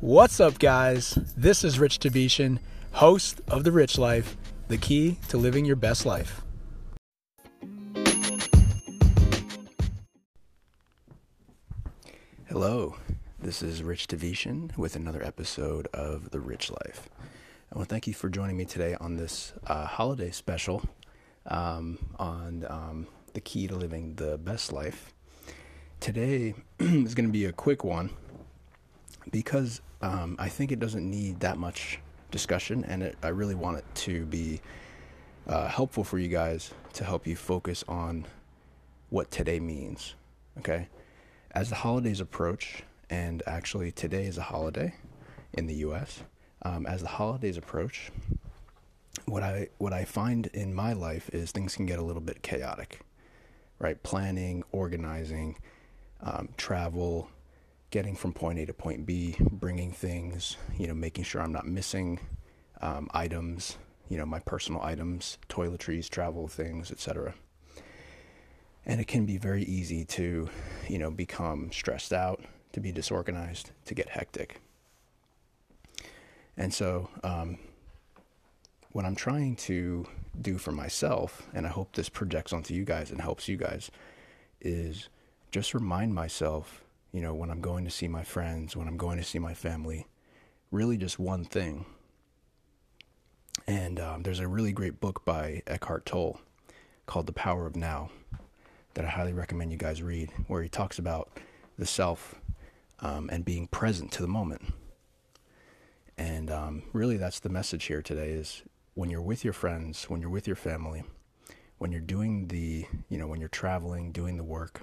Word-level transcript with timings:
What's 0.00 0.40
up, 0.40 0.58
guys? 0.58 1.10
This 1.36 1.62
is 1.62 1.78
Rich 1.78 1.98
Tavetian, 1.98 2.58
host 2.92 3.42
of 3.48 3.64
The 3.64 3.70
Rich 3.70 3.98
Life, 3.98 4.34
the 4.66 4.78
key 4.78 5.18
to 5.28 5.36
living 5.36 5.66
your 5.66 5.76
best 5.76 6.06
life. 6.06 6.40
Hello, 12.48 12.96
this 13.38 13.62
is 13.62 13.82
Rich 13.82 14.06
Tavetian 14.06 14.74
with 14.78 14.96
another 14.96 15.22
episode 15.22 15.86
of 15.92 16.30
The 16.30 16.40
Rich 16.40 16.70
Life. 16.70 17.10
I 17.70 17.76
want 17.76 17.90
to 17.90 17.94
thank 17.94 18.06
you 18.06 18.14
for 18.14 18.30
joining 18.30 18.56
me 18.56 18.64
today 18.64 18.96
on 18.98 19.16
this 19.18 19.52
uh, 19.66 19.84
holiday 19.84 20.30
special 20.30 20.82
um, 21.44 21.98
on 22.18 22.64
um, 22.70 23.06
the 23.34 23.42
key 23.42 23.66
to 23.66 23.74
living 23.74 24.14
the 24.14 24.38
best 24.38 24.72
life. 24.72 25.12
Today 26.00 26.54
is 26.78 27.14
going 27.14 27.28
to 27.28 27.32
be 27.32 27.44
a 27.44 27.52
quick 27.52 27.84
one 27.84 28.08
because 29.30 29.82
um, 30.02 30.36
I 30.38 30.48
think 30.48 30.72
it 30.72 30.78
doesn't 30.78 31.08
need 31.08 31.40
that 31.40 31.58
much 31.58 32.00
discussion, 32.30 32.84
and 32.84 33.02
it, 33.02 33.16
I 33.22 33.28
really 33.28 33.54
want 33.54 33.78
it 33.78 33.84
to 33.96 34.24
be 34.26 34.60
uh, 35.46 35.68
helpful 35.68 36.04
for 36.04 36.18
you 36.18 36.28
guys 36.28 36.72
to 36.94 37.04
help 37.04 37.26
you 37.26 37.36
focus 37.36 37.84
on 37.88 38.26
what 39.10 39.30
today 39.30 39.60
means. 39.60 40.14
Okay, 40.58 40.88
as 41.52 41.68
the 41.68 41.76
holidays 41.76 42.20
approach, 42.20 42.82
and 43.08 43.42
actually 43.46 43.90
today 43.92 44.24
is 44.24 44.38
a 44.38 44.42
holiday 44.42 44.94
in 45.52 45.66
the 45.66 45.74
U.S. 45.76 46.22
Um, 46.62 46.86
as 46.86 47.02
the 47.02 47.08
holidays 47.08 47.56
approach, 47.56 48.10
what 49.26 49.42
I 49.42 49.68
what 49.78 49.92
I 49.92 50.04
find 50.04 50.46
in 50.48 50.74
my 50.74 50.92
life 50.92 51.28
is 51.32 51.50
things 51.50 51.76
can 51.76 51.86
get 51.86 51.98
a 51.98 52.02
little 52.02 52.22
bit 52.22 52.42
chaotic, 52.42 53.00
right? 53.78 54.02
Planning, 54.02 54.62
organizing, 54.72 55.58
um, 56.22 56.48
travel, 56.56 57.30
getting 57.90 58.14
from 58.14 58.32
point 58.32 58.58
A 58.58 58.66
to 58.66 58.72
point 58.72 59.04
B, 59.04 59.36
bringing 59.38 59.92
things, 59.92 60.56
you 60.78 60.86
know, 60.86 60.94
making 60.94 61.24
sure 61.24 61.42
I'm 61.42 61.52
not 61.52 61.66
missing 61.66 62.20
um, 62.80 63.08
items, 63.12 63.76
you 64.08 64.16
know, 64.16 64.26
my 64.26 64.38
personal 64.40 64.80
items, 64.82 65.38
toiletries, 65.48 66.08
travel 66.08 66.48
things, 66.48 66.90
etc. 66.90 67.34
And 68.86 69.00
it 69.00 69.06
can 69.06 69.26
be 69.26 69.38
very 69.38 69.64
easy 69.64 70.04
to, 70.06 70.48
you 70.88 70.98
know, 70.98 71.10
become 71.10 71.70
stressed 71.72 72.12
out, 72.12 72.42
to 72.72 72.80
be 72.80 72.92
disorganized, 72.92 73.70
to 73.86 73.94
get 73.94 74.10
hectic. 74.10 74.60
And 76.56 76.72
so, 76.72 77.08
um, 77.22 77.58
what 78.92 79.04
I'm 79.04 79.14
trying 79.14 79.56
to 79.56 80.06
do 80.40 80.58
for 80.58 80.72
myself, 80.72 81.48
and 81.54 81.66
I 81.66 81.70
hope 81.70 81.94
this 81.94 82.08
projects 82.08 82.52
onto 82.52 82.74
you 82.74 82.84
guys 82.84 83.10
and 83.10 83.20
helps 83.20 83.48
you 83.48 83.56
guys, 83.56 83.90
is 84.60 85.08
just 85.52 85.74
remind 85.74 86.14
myself 86.14 86.84
you 87.12 87.20
know, 87.20 87.34
when 87.34 87.50
I'm 87.50 87.60
going 87.60 87.84
to 87.84 87.90
see 87.90 88.08
my 88.08 88.22
friends, 88.22 88.76
when 88.76 88.88
I'm 88.88 88.96
going 88.96 89.18
to 89.18 89.24
see 89.24 89.38
my 89.38 89.54
family, 89.54 90.06
really 90.70 90.96
just 90.96 91.18
one 91.18 91.44
thing. 91.44 91.86
And 93.66 94.00
um, 94.00 94.22
there's 94.22 94.40
a 94.40 94.48
really 94.48 94.72
great 94.72 95.00
book 95.00 95.24
by 95.24 95.62
Eckhart 95.66 96.06
Tolle 96.06 96.40
called 97.06 97.26
The 97.26 97.32
Power 97.32 97.66
of 97.66 97.76
Now 97.76 98.10
that 98.94 99.04
I 99.04 99.08
highly 99.08 99.32
recommend 99.32 99.72
you 99.72 99.78
guys 99.78 100.02
read, 100.02 100.30
where 100.46 100.62
he 100.62 100.68
talks 100.68 100.98
about 100.98 101.30
the 101.78 101.86
self 101.86 102.34
um, 103.00 103.28
and 103.32 103.44
being 103.44 103.66
present 103.66 104.12
to 104.12 104.22
the 104.22 104.28
moment. 104.28 104.62
And 106.16 106.50
um, 106.50 106.82
really, 106.92 107.16
that's 107.16 107.40
the 107.40 107.48
message 107.48 107.84
here 107.84 108.02
today: 108.02 108.30
is 108.30 108.62
when 108.94 109.10
you're 109.10 109.22
with 109.22 109.44
your 109.44 109.52
friends, 109.52 110.04
when 110.04 110.20
you're 110.20 110.30
with 110.30 110.46
your 110.46 110.56
family, 110.56 111.02
when 111.78 111.92
you're 111.92 112.00
doing 112.00 112.48
the, 112.48 112.86
you 113.08 113.18
know, 113.18 113.26
when 113.26 113.40
you're 113.40 113.48
traveling, 113.48 114.12
doing 114.12 114.36
the 114.36 114.44
work, 114.44 114.82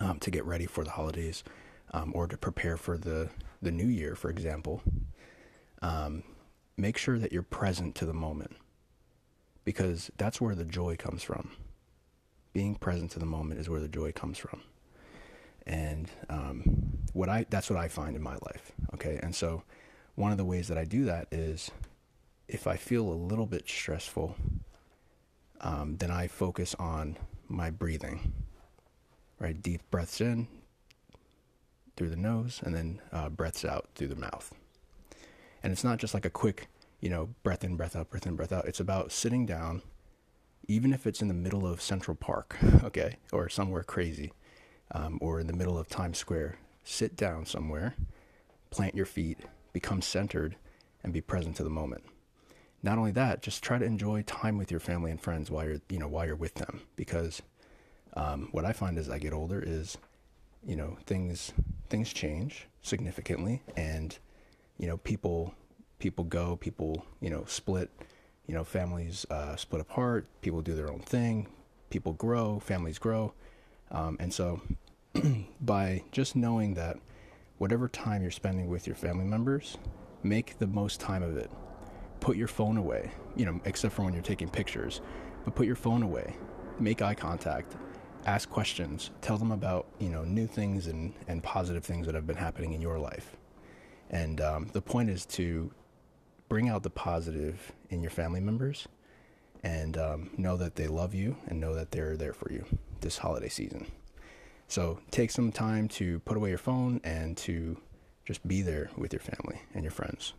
um, 0.00 0.18
to 0.20 0.30
get 0.30 0.44
ready 0.44 0.66
for 0.66 0.84
the 0.84 0.90
holidays 0.90 1.44
um, 1.92 2.12
or 2.14 2.26
to 2.26 2.36
prepare 2.36 2.76
for 2.76 2.98
the, 2.98 3.30
the 3.62 3.70
new 3.70 3.86
year, 3.86 4.14
for 4.14 4.30
example, 4.30 4.82
um, 5.82 6.22
make 6.76 6.96
sure 6.96 7.18
that 7.18 7.32
you're 7.32 7.42
present 7.42 7.94
to 7.96 8.06
the 8.06 8.14
moment 8.14 8.56
because 9.64 10.10
that's 10.16 10.40
where 10.40 10.54
the 10.54 10.64
joy 10.64 10.96
comes 10.96 11.22
from. 11.22 11.50
Being 12.52 12.74
present 12.74 13.10
to 13.12 13.18
the 13.18 13.26
moment 13.26 13.60
is 13.60 13.68
where 13.68 13.80
the 13.80 13.88
joy 13.88 14.12
comes 14.12 14.38
from. 14.38 14.62
And 15.66 16.08
um, 16.30 16.98
what 17.12 17.28
I 17.28 17.44
that's 17.50 17.68
what 17.68 17.78
I 17.78 17.88
find 17.88 18.14
in 18.14 18.22
my 18.22 18.36
life. 18.36 18.72
Okay, 18.94 19.18
and 19.20 19.34
so 19.34 19.64
one 20.14 20.30
of 20.30 20.38
the 20.38 20.44
ways 20.44 20.68
that 20.68 20.78
I 20.78 20.84
do 20.84 21.04
that 21.06 21.26
is 21.32 21.70
if 22.48 22.66
I 22.66 22.76
feel 22.76 23.08
a 23.08 23.12
little 23.12 23.46
bit 23.46 23.68
stressful, 23.68 24.36
um, 25.60 25.96
then 25.96 26.10
I 26.10 26.28
focus 26.28 26.74
on 26.78 27.16
my 27.48 27.70
breathing 27.70 28.32
right? 29.38 29.60
Deep 29.62 29.82
breaths 29.90 30.20
in 30.20 30.48
through 31.96 32.10
the 32.10 32.16
nose 32.16 32.60
and 32.64 32.74
then 32.74 33.00
uh, 33.12 33.28
breaths 33.28 33.64
out 33.64 33.88
through 33.94 34.08
the 34.08 34.16
mouth. 34.16 34.52
And 35.62 35.72
it's 35.72 35.84
not 35.84 35.98
just 35.98 36.14
like 36.14 36.24
a 36.24 36.30
quick, 36.30 36.68
you 37.00 37.08
know, 37.08 37.30
breath 37.42 37.64
in, 37.64 37.76
breath 37.76 37.96
out, 37.96 38.10
breath 38.10 38.26
in, 38.26 38.36
breath 38.36 38.52
out. 38.52 38.66
It's 38.66 38.80
about 38.80 39.12
sitting 39.12 39.46
down, 39.46 39.82
even 40.68 40.92
if 40.92 41.06
it's 41.06 41.22
in 41.22 41.28
the 41.28 41.34
middle 41.34 41.66
of 41.66 41.80
Central 41.80 42.14
Park, 42.14 42.56
okay, 42.84 43.16
or 43.32 43.48
somewhere 43.48 43.82
crazy, 43.82 44.32
um, 44.92 45.18
or 45.20 45.40
in 45.40 45.46
the 45.46 45.52
middle 45.52 45.78
of 45.78 45.88
Times 45.88 46.18
Square. 46.18 46.58
Sit 46.84 47.16
down 47.16 47.46
somewhere, 47.46 47.96
plant 48.70 48.94
your 48.94 49.06
feet, 49.06 49.40
become 49.72 50.00
centered, 50.00 50.56
and 51.02 51.12
be 51.12 51.20
present 51.20 51.56
to 51.56 51.64
the 51.64 51.70
moment. 51.70 52.04
Not 52.82 52.98
only 52.98 53.10
that, 53.12 53.42
just 53.42 53.64
try 53.64 53.78
to 53.78 53.84
enjoy 53.84 54.22
time 54.22 54.56
with 54.58 54.70
your 54.70 54.78
family 54.78 55.10
and 55.10 55.20
friends 55.20 55.50
while 55.50 55.66
you're, 55.66 55.80
you 55.88 55.98
know, 55.98 56.06
while 56.06 56.26
you're 56.26 56.36
with 56.36 56.54
them, 56.54 56.82
because 56.94 57.42
um, 58.16 58.48
what 58.50 58.64
I 58.64 58.72
find 58.72 58.98
as 58.98 59.10
I 59.10 59.18
get 59.18 59.32
older 59.32 59.62
is, 59.64 59.98
you 60.66 60.74
know, 60.74 60.96
things 61.06 61.52
things 61.88 62.12
change 62.12 62.66
significantly, 62.82 63.62
and 63.76 64.18
you 64.78 64.86
know, 64.88 64.96
people 64.96 65.54
people 65.98 66.24
go, 66.24 66.56
people 66.56 67.04
you 67.20 67.30
know 67.30 67.44
split, 67.46 67.90
you 68.46 68.54
know, 68.54 68.64
families 68.64 69.26
uh, 69.30 69.54
split 69.56 69.82
apart, 69.82 70.26
people 70.40 70.62
do 70.62 70.74
their 70.74 70.90
own 70.90 71.00
thing, 71.00 71.46
people 71.90 72.14
grow, 72.14 72.58
families 72.58 72.98
grow, 72.98 73.34
um, 73.90 74.16
and 74.18 74.32
so 74.32 74.62
by 75.60 76.02
just 76.10 76.34
knowing 76.34 76.74
that 76.74 76.96
whatever 77.58 77.88
time 77.88 78.22
you're 78.22 78.30
spending 78.30 78.68
with 78.68 78.86
your 78.86 78.96
family 78.96 79.24
members, 79.24 79.76
make 80.22 80.58
the 80.58 80.66
most 80.66 81.00
time 81.00 81.22
of 81.22 81.36
it. 81.36 81.50
Put 82.20 82.36
your 82.36 82.48
phone 82.48 82.78
away, 82.78 83.12
you 83.36 83.44
know, 83.44 83.60
except 83.66 83.94
for 83.94 84.02
when 84.02 84.14
you're 84.14 84.22
taking 84.22 84.48
pictures, 84.48 85.00
but 85.44 85.54
put 85.54 85.66
your 85.66 85.76
phone 85.76 86.02
away. 86.02 86.34
Make 86.80 87.02
eye 87.02 87.14
contact 87.14 87.76
ask 88.26 88.50
questions, 88.50 89.10
tell 89.22 89.38
them 89.38 89.52
about 89.52 89.86
you 89.98 90.10
know 90.10 90.24
new 90.24 90.46
things 90.46 90.88
and, 90.88 91.14
and 91.28 91.42
positive 91.42 91.84
things 91.84 92.06
that 92.06 92.14
have 92.14 92.26
been 92.26 92.36
happening 92.36 92.72
in 92.72 92.80
your 92.80 92.98
life. 92.98 93.36
And 94.10 94.40
um, 94.40 94.68
the 94.72 94.82
point 94.82 95.10
is 95.10 95.24
to 95.26 95.72
bring 96.48 96.68
out 96.68 96.82
the 96.82 96.90
positive 96.90 97.72
in 97.90 98.02
your 98.02 98.10
family 98.10 98.40
members 98.40 98.86
and 99.64 99.96
um, 99.96 100.30
know 100.36 100.56
that 100.56 100.76
they 100.76 100.86
love 100.86 101.14
you 101.14 101.36
and 101.46 101.60
know 101.60 101.74
that 101.74 101.90
they're 101.90 102.16
there 102.16 102.32
for 102.32 102.52
you 102.52 102.64
this 103.00 103.18
holiday 103.18 103.48
season. 103.48 103.86
So 104.68 105.00
take 105.10 105.30
some 105.30 105.50
time 105.52 105.88
to 105.88 106.18
put 106.20 106.36
away 106.36 106.50
your 106.50 106.58
phone 106.58 107.00
and 107.04 107.36
to 107.38 107.76
just 108.24 108.46
be 108.46 108.62
there 108.62 108.90
with 108.96 109.12
your 109.12 109.20
family 109.20 109.60
and 109.74 109.82
your 109.82 109.92
friends. 109.92 110.34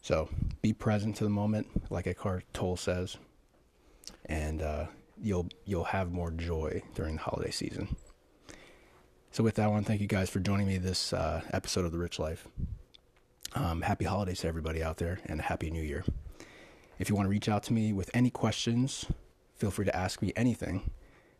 So 0.00 0.28
be 0.62 0.72
present 0.72 1.16
to 1.16 1.24
the 1.24 1.30
moment, 1.30 1.66
like 1.90 2.06
Eckhart 2.06 2.44
Tolle 2.52 2.76
says, 2.76 3.18
and 4.26 4.62
uh, 4.62 4.86
you'll 5.22 5.48
you'll 5.64 5.84
have 5.84 6.12
more 6.12 6.30
joy 6.30 6.82
during 6.94 7.16
the 7.16 7.22
holiday 7.22 7.50
season. 7.50 7.96
So 9.30 9.42
with 9.42 9.54
that, 9.54 9.64
I 9.64 9.68
want 9.68 9.86
to 9.86 9.88
thank 9.88 10.02
you 10.02 10.06
guys 10.06 10.28
for 10.28 10.40
joining 10.40 10.66
me 10.66 10.76
this 10.76 11.12
uh, 11.12 11.40
episode 11.52 11.86
of 11.86 11.92
The 11.92 11.98
Rich 11.98 12.18
Life. 12.18 12.46
Um, 13.54 13.82
happy 13.82 14.04
holidays 14.04 14.40
to 14.40 14.48
everybody 14.48 14.82
out 14.82 14.98
there, 14.98 15.20
and 15.26 15.40
happy 15.40 15.70
New 15.70 15.82
Year. 15.82 16.04
If 16.98 17.08
you 17.08 17.14
want 17.14 17.26
to 17.26 17.30
reach 17.30 17.48
out 17.48 17.62
to 17.64 17.72
me 17.72 17.92
with 17.92 18.10
any 18.12 18.30
questions, 18.30 19.06
feel 19.56 19.70
free 19.70 19.86
to 19.86 19.96
ask 19.96 20.20
me 20.20 20.32
anything. 20.36 20.90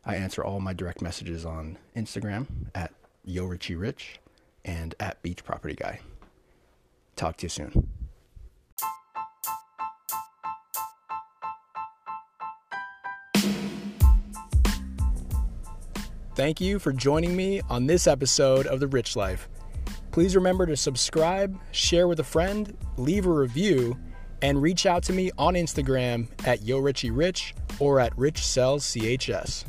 I 0.05 0.15
answer 0.15 0.43
all 0.43 0.59
my 0.59 0.73
direct 0.73 1.01
messages 1.01 1.45
on 1.45 1.77
Instagram 1.95 2.47
at 2.75 2.93
YoRichieRich 3.27 4.17
and 4.65 4.95
at 4.99 5.21
Beach 5.21 5.43
Property 5.43 5.75
Guy. 5.75 6.01
Talk 7.15 7.37
to 7.37 7.45
you 7.45 7.49
soon. 7.49 7.89
Thank 16.35 16.59
you 16.59 16.79
for 16.79 16.91
joining 16.91 17.35
me 17.35 17.61
on 17.69 17.85
this 17.85 18.07
episode 18.07 18.65
of 18.65 18.79
The 18.79 18.87
Rich 18.87 19.15
Life. 19.15 19.47
Please 20.09 20.35
remember 20.35 20.65
to 20.65 20.75
subscribe, 20.75 21.55
share 21.69 22.07
with 22.07 22.19
a 22.21 22.23
friend, 22.23 22.75
leave 22.97 23.27
a 23.27 23.31
review, 23.31 23.95
and 24.41 24.59
reach 24.59 24.87
out 24.87 25.03
to 25.03 25.13
me 25.13 25.29
on 25.37 25.53
Instagram 25.53 26.27
at 26.47 26.61
YoRichieRich 26.61 27.53
or 27.77 27.99
at 27.99 28.15
RichSellsCHS. 28.15 29.65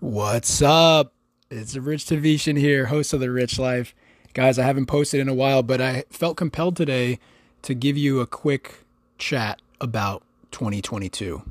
What's 0.00 0.62
up? 0.62 1.12
It's 1.50 1.76
Rich 1.76 2.06
Tavetian 2.06 2.58
here, 2.58 2.86
host 2.86 3.12
of 3.12 3.20
The 3.20 3.30
Rich 3.30 3.58
Life. 3.58 3.94
Guys, 4.32 4.58
I 4.58 4.64
haven't 4.64 4.86
posted 4.86 5.20
in 5.20 5.28
a 5.28 5.34
while, 5.34 5.62
but 5.62 5.82
I 5.82 6.04
felt 6.08 6.38
compelled 6.38 6.74
today 6.74 7.18
to 7.60 7.74
give 7.74 7.98
you 7.98 8.20
a 8.20 8.26
quick 8.26 8.86
chat 9.18 9.60
about 9.78 10.22
2022. 10.52 11.42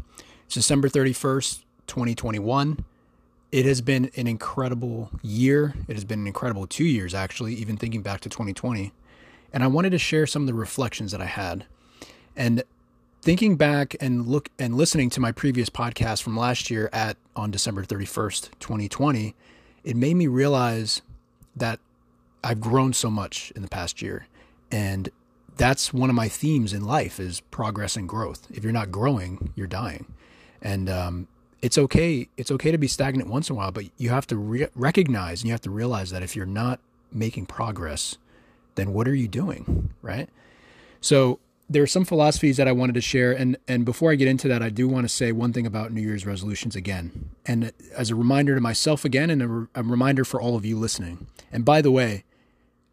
It's 0.46 0.56
December 0.56 0.90
31st, 0.90 1.64
2021. 1.88 2.84
it 3.52 3.66
has 3.66 3.82
been 3.82 4.10
an 4.16 4.28
incredible 4.28 5.10
year. 5.22 5.74
It 5.88 5.96
has 5.96 6.06
been 6.06 6.22
an 6.22 6.28
incredible 6.28 6.68
two 6.68 6.86
years, 6.86 7.14
actually, 7.14 7.54
even 7.56 7.76
thinking 7.78 8.02
back 8.02 8.22
to 8.22 8.30
2020. 8.30 8.94
And 9.54 9.64
I 9.64 9.68
wanted 9.68 9.90
to 9.90 9.98
share 9.98 10.26
some 10.26 10.44
of 10.44 10.48
the 10.48 10.54
reflections 10.54 11.12
that 11.12 11.22
I 11.22 11.26
had. 11.26 11.66
And 12.36 12.64
thinking 13.22 13.58
back 13.58 13.96
and 14.00 14.26
look 14.28 14.50
and 14.58 14.76
listening 14.76 15.10
to 15.12 15.20
my 15.20 15.32
previous 15.34 15.70
podcast 15.70 16.24
from 16.24 16.38
last 16.38 16.72
year 16.72 16.90
at 16.94 17.18
on 17.36 17.52
December 17.52 17.84
31st, 17.84 18.52
2020, 18.60 19.36
it 19.84 19.96
made 19.98 20.14
me 20.16 20.28
realize 20.28 21.02
that 21.56 21.80
I've 22.44 22.62
grown 22.62 22.94
so 22.94 23.10
much 23.10 23.52
in 23.56 23.62
the 23.62 23.68
past 23.68 24.02
year. 24.02 24.28
And 24.72 25.10
that's 25.58 25.94
one 25.94 26.10
of 26.10 26.16
my 26.16 26.28
themes 26.28 26.74
in 26.74 26.86
life 26.86 27.20
is 27.20 27.42
progress 27.52 27.96
and 27.96 28.08
growth. 28.08 28.48
If 28.52 28.64
you're 28.64 28.74
not 28.74 28.92
growing, 28.92 29.54
you're 29.56 29.68
dying. 29.68 30.06
And 30.62 30.90
um, 30.90 31.28
it's 31.62 31.78
okay. 31.78 32.28
It's 32.38 32.52
okay 32.52 32.72
to 32.72 32.78
be 32.78 32.88
stagnant 32.88 33.30
once 33.30 33.50
in 33.50 33.56
a 33.56 33.58
while, 33.58 33.72
but 33.72 33.86
you 33.98 34.10
have 34.10 34.28
to 34.28 34.38
re- 34.38 34.68
recognize 34.76 35.42
and 35.42 35.48
you 35.48 35.54
have 35.54 35.62
to 35.62 35.70
realize 35.70 36.10
that 36.12 36.24
if 36.24 36.36
you're 36.36 36.46
not 36.46 36.80
making 37.12 37.46
progress, 37.46 38.18
then 38.76 38.94
what 38.94 39.08
are 39.08 39.16
you 39.16 39.28
doing, 39.28 39.94
right? 40.02 40.30
So 41.02 41.40
there 41.70 41.84
are 41.84 41.88
some 41.88 42.06
philosophies 42.06 42.58
that 42.58 42.68
I 42.68 42.72
wanted 42.72 42.94
to 42.96 43.02
share, 43.02 43.32
and 43.32 43.58
and 43.68 43.86
before 43.86 44.12
I 44.12 44.16
get 44.16 44.28
into 44.28 44.48
that, 44.50 44.62
I 44.62 44.70
do 44.70 44.88
want 44.88 45.06
to 45.06 45.10
say 45.10 45.32
one 45.32 45.54
thing 45.54 45.66
about 45.66 45.92
New 45.92 46.02
Year's 46.02 46.26
resolutions 46.26 46.76
again, 46.76 47.30
and 47.46 47.72
as 47.96 48.10
a 48.10 48.16
reminder 48.16 48.56
to 48.56 48.62
myself 48.62 49.06
again, 49.06 49.30
and 49.30 49.42
a, 49.42 49.48
re- 49.48 49.68
a 49.76 49.84
reminder 49.84 50.26
for 50.26 50.42
all 50.42 50.56
of 50.56 50.66
you 50.66 50.78
listening. 50.78 51.28
And 51.52 51.64
by 51.64 51.82
the 51.82 51.92
way, 51.92 52.24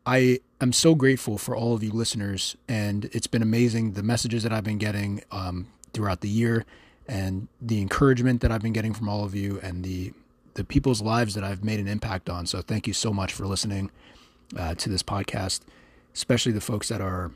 I 0.07 0.41
am 0.61 0.73
so 0.73 0.95
grateful 0.95 1.39
for 1.39 1.57
all 1.57 1.75
of 1.75 1.83
you 1.83 1.91
listeners, 1.91 2.57
and 2.69 3.07
it's 3.07 3.27
been 3.27 3.43
amazing 3.43 3.93
the 3.93 4.03
messages 4.03 4.43
that 4.43 4.53
I've 4.53 4.65
been 4.65 4.79
getting 4.79 5.23
um, 5.31 5.69
throughout 5.93 6.21
the 6.21 6.29
year 6.29 6.65
and 7.07 7.49
the 7.61 7.81
encouragement 7.81 8.41
that 8.43 8.53
I've 8.53 8.63
been 8.63 8.73
getting 8.73 8.93
from 8.93 9.09
all 9.09 9.25
of 9.25 9.35
you 9.35 9.59
and 9.63 9.85
the 9.85 10.13
the 10.55 10.65
people's 10.65 11.01
lives 11.01 11.35
that 11.35 11.45
I've 11.45 11.63
made 11.63 11.79
an 11.79 11.87
impact 11.87 12.29
on. 12.29 12.45
So 12.45 12.63
thank 12.63 12.89
you 12.89 12.93
so 12.93 13.13
much 13.13 13.33
for 13.33 13.47
listening 13.47 13.93
uh, 14.57 14.75
to 14.75 14.89
this 14.89 15.05
podcast, 15.05 15.61
especially 16.15 16.51
the 16.51 16.61
folks 16.61 16.89
that 16.89 17.01
are 17.01 17.31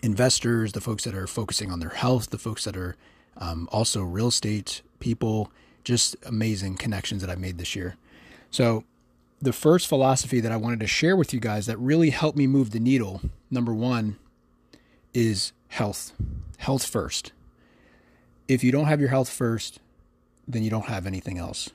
investors, 0.00 0.72
the 0.72 0.80
folks 0.80 1.02
that 1.04 1.14
are 1.14 1.26
focusing 1.26 1.72
on 1.72 1.80
their 1.80 1.90
health, 1.90 2.30
the 2.30 2.38
folks 2.38 2.64
that 2.64 2.76
are 2.76 2.94
um, 3.38 3.68
also 3.72 4.02
real 4.02 4.28
estate 4.28 4.82
people. 5.00 5.50
Just 5.82 6.14
amazing 6.24 6.76
connections 6.76 7.20
that 7.22 7.30
I've 7.30 7.40
made 7.40 7.58
this 7.58 7.74
year. 7.74 7.96
So 8.50 8.84
the 9.40 9.52
first 9.52 9.88
philosophy 9.88 10.40
that 10.40 10.52
I 10.52 10.56
wanted 10.56 10.80
to 10.80 10.86
share 10.86 11.16
with 11.16 11.32
you 11.32 11.40
guys 11.40 11.66
that 11.66 11.78
really 11.78 12.10
helped 12.10 12.36
me 12.36 12.46
move 12.46 12.70
the 12.70 12.80
needle, 12.80 13.22
number 13.50 13.72
one, 13.72 14.18
is 15.14 15.52
health. 15.68 16.12
Health 16.58 16.86
first 16.86 17.32
if 18.50 18.64
you 18.64 18.72
don't 18.72 18.86
have 18.86 18.98
your 18.98 19.10
health 19.10 19.28
first, 19.28 19.78
then 20.48 20.64
you 20.64 20.70
don't 20.70 20.86
have 20.86 21.06
anything 21.06 21.38
else. 21.38 21.70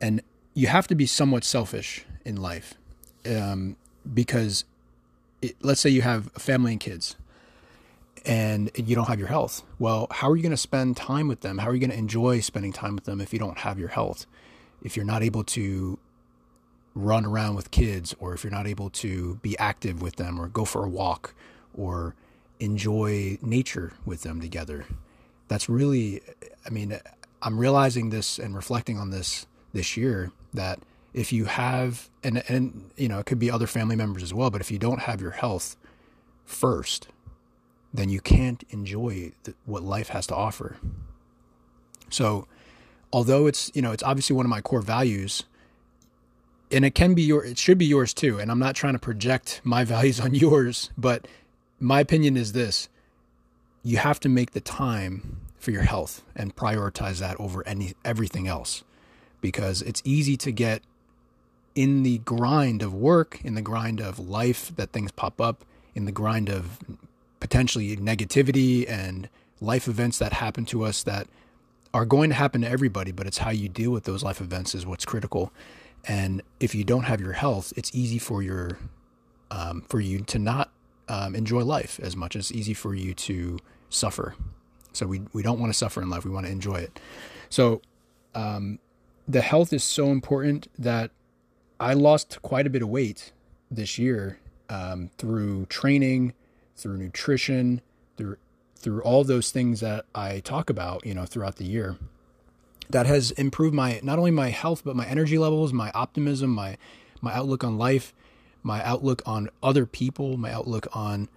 And 0.00 0.22
you 0.54 0.66
have 0.66 0.88
to 0.88 0.96
be 0.96 1.06
somewhat 1.06 1.44
selfish 1.44 2.04
in 2.24 2.34
life 2.42 2.74
um, 3.24 3.76
because 4.12 4.64
it, 5.40 5.54
let's 5.62 5.80
say 5.80 5.88
you 5.88 6.02
have 6.02 6.28
a 6.34 6.40
family 6.40 6.72
and 6.72 6.80
kids 6.80 7.14
and 8.26 8.72
you 8.74 8.96
don't 8.96 9.06
have 9.06 9.20
your 9.20 9.28
health. 9.28 9.62
Well, 9.78 10.08
how 10.10 10.28
are 10.30 10.36
you 10.36 10.42
going 10.42 10.50
to 10.50 10.56
spend 10.56 10.96
time 10.96 11.28
with 11.28 11.42
them? 11.42 11.58
How 11.58 11.68
are 11.68 11.74
you 11.74 11.80
going 11.80 11.90
to 11.90 11.96
enjoy 11.96 12.40
spending 12.40 12.72
time 12.72 12.96
with 12.96 13.04
them 13.04 13.20
if 13.20 13.32
you 13.32 13.38
don't 13.38 13.58
have 13.58 13.78
your 13.78 13.90
health? 13.90 14.26
If 14.82 14.96
you're 14.96 15.06
not 15.06 15.22
able 15.22 15.44
to 15.44 15.96
run 16.94 17.24
around 17.24 17.54
with 17.54 17.70
kids, 17.70 18.14
or 18.18 18.34
if 18.34 18.42
you're 18.42 18.50
not 18.50 18.66
able 18.66 18.90
to 18.90 19.36
be 19.36 19.56
active 19.58 20.02
with 20.02 20.16
them, 20.16 20.40
or 20.40 20.48
go 20.48 20.64
for 20.64 20.84
a 20.84 20.88
walk, 20.88 21.34
or 21.74 22.14
enjoy 22.58 23.38
nature 23.42 23.92
with 24.04 24.22
them 24.22 24.40
together, 24.40 24.84
that's 25.48 25.68
really, 25.68 26.20
I 26.66 26.70
mean, 26.70 26.98
I'm 27.42 27.58
realizing 27.58 28.10
this 28.10 28.38
and 28.38 28.54
reflecting 28.54 28.98
on 28.98 29.10
this 29.10 29.46
this 29.72 29.96
year 29.96 30.32
that 30.52 30.80
if 31.14 31.32
you 31.32 31.44
have, 31.44 32.08
and, 32.22 32.42
and, 32.48 32.90
you 32.96 33.08
know, 33.08 33.18
it 33.18 33.26
could 33.26 33.38
be 33.38 33.50
other 33.50 33.66
family 33.66 33.96
members 33.96 34.22
as 34.22 34.34
well, 34.34 34.50
but 34.50 34.60
if 34.60 34.70
you 34.70 34.78
don't 34.78 35.00
have 35.00 35.20
your 35.20 35.32
health 35.32 35.76
first, 36.44 37.08
then 37.92 38.08
you 38.08 38.20
can't 38.20 38.64
enjoy 38.70 39.32
the, 39.44 39.54
what 39.64 39.82
life 39.82 40.08
has 40.08 40.26
to 40.28 40.34
offer. 40.34 40.76
So, 42.10 42.46
although 43.12 43.46
it's, 43.46 43.70
you 43.74 43.82
know, 43.82 43.92
it's 43.92 44.02
obviously 44.02 44.36
one 44.36 44.46
of 44.46 44.50
my 44.50 44.60
core 44.60 44.82
values, 44.82 45.44
and 46.70 46.84
it 46.84 46.94
can 46.94 47.14
be 47.14 47.22
your, 47.22 47.44
it 47.44 47.58
should 47.58 47.78
be 47.78 47.86
yours 47.86 48.14
too. 48.14 48.38
And 48.38 48.50
I'm 48.50 48.58
not 48.58 48.74
trying 48.74 48.94
to 48.94 48.98
project 48.98 49.60
my 49.64 49.84
values 49.94 50.20
on 50.20 50.34
yours, 50.34 50.90
but 50.96 51.26
my 51.78 52.00
opinion 52.00 52.36
is 52.36 52.52
this 52.52 52.88
you 53.82 53.96
have 53.96 54.20
to 54.20 54.28
make 54.28 54.50
the 54.50 54.60
time 54.60 55.38
for 55.58 55.70
your 55.70 55.82
health 55.82 56.22
and 56.36 56.54
prioritize 56.54 57.18
that 57.20 57.38
over 57.40 57.66
any 57.66 57.94
everything 58.04 58.46
else 58.46 58.84
because 59.40 59.80
it's 59.82 60.02
easy 60.04 60.36
to 60.36 60.52
get 60.52 60.82
in 61.74 62.02
the 62.02 62.18
grind 62.18 62.82
of 62.82 62.92
work, 62.92 63.40
in 63.44 63.54
the 63.54 63.62
grind 63.62 64.00
of 64.00 64.18
life 64.18 64.74
that 64.76 64.92
things 64.92 65.12
pop 65.12 65.40
up, 65.40 65.64
in 65.94 66.04
the 66.04 66.12
grind 66.12 66.48
of 66.48 66.78
potentially 67.38 67.96
negativity 67.96 68.88
and 68.88 69.28
life 69.60 69.88
events 69.88 70.18
that 70.18 70.34
happen 70.34 70.64
to 70.66 70.84
us 70.84 71.02
that 71.02 71.26
are 71.92 72.04
going 72.04 72.30
to 72.30 72.36
happen 72.36 72.60
to 72.60 72.68
everybody, 72.68 73.12
but 73.12 73.26
it's 73.26 73.38
how 73.38 73.50
you 73.50 73.68
deal 73.68 73.90
with 73.90 74.04
those 74.04 74.22
life 74.22 74.40
events 74.40 74.74
is 74.74 74.86
what's 74.86 75.04
critical. 75.04 75.52
And 76.06 76.42
if 76.58 76.74
you 76.74 76.84
don't 76.84 77.04
have 77.04 77.20
your 77.20 77.32
health, 77.32 77.72
it's 77.76 77.90
easy 77.94 78.18
for 78.18 78.42
your 78.42 78.78
um, 79.50 79.82
for 79.88 80.00
you 80.00 80.20
to 80.20 80.38
not 80.38 80.70
um, 81.08 81.34
enjoy 81.34 81.62
life 81.62 81.98
as 82.02 82.16
much. 82.16 82.36
It's 82.36 82.52
easy 82.52 82.74
for 82.74 82.94
you 82.94 83.14
to 83.14 83.58
suffer. 83.88 84.34
So 84.92 85.06
we 85.06 85.22
we 85.32 85.42
don't 85.42 85.60
want 85.60 85.72
to 85.72 85.78
suffer 85.78 86.00
in 86.00 86.10
life. 86.10 86.24
We 86.24 86.30
want 86.30 86.46
to 86.46 86.52
enjoy 86.52 86.76
it. 86.76 87.00
So 87.48 87.82
um, 88.34 88.78
the 89.28 89.40
health 89.40 89.72
is 89.72 89.84
so 89.84 90.06
important 90.06 90.68
that 90.78 91.10
I 91.78 91.94
lost 91.94 92.40
quite 92.42 92.66
a 92.66 92.70
bit 92.70 92.82
of 92.82 92.88
weight 92.88 93.32
this 93.70 93.98
year 93.98 94.38
um, 94.68 95.10
through 95.18 95.66
training, 95.66 96.34
through 96.76 96.98
nutrition, 96.98 97.80
through 98.16 98.36
through 98.76 99.02
all 99.02 99.24
those 99.24 99.50
things 99.50 99.80
that 99.80 100.06
I 100.14 100.40
talk 100.40 100.70
about, 100.70 101.04
you 101.04 101.14
know, 101.14 101.26
throughout 101.26 101.56
the 101.56 101.66
year. 101.66 101.96
That 102.90 103.06
has 103.06 103.30
improved 103.32 103.74
my 103.74 104.00
not 104.02 104.18
only 104.18 104.30
my 104.30 104.50
health 104.50 104.82
but 104.84 104.96
my 104.96 105.06
energy 105.06 105.38
levels, 105.38 105.72
my 105.72 105.90
optimism, 105.92 106.50
my 106.50 106.76
my 107.20 107.32
outlook 107.32 107.64
on 107.64 107.78
life, 107.78 108.14
my 108.62 108.82
outlook 108.84 109.22
on 109.26 109.48
other 109.62 109.86
people, 109.86 110.36
my 110.36 110.52
outlook 110.52 110.88
on 110.92 111.28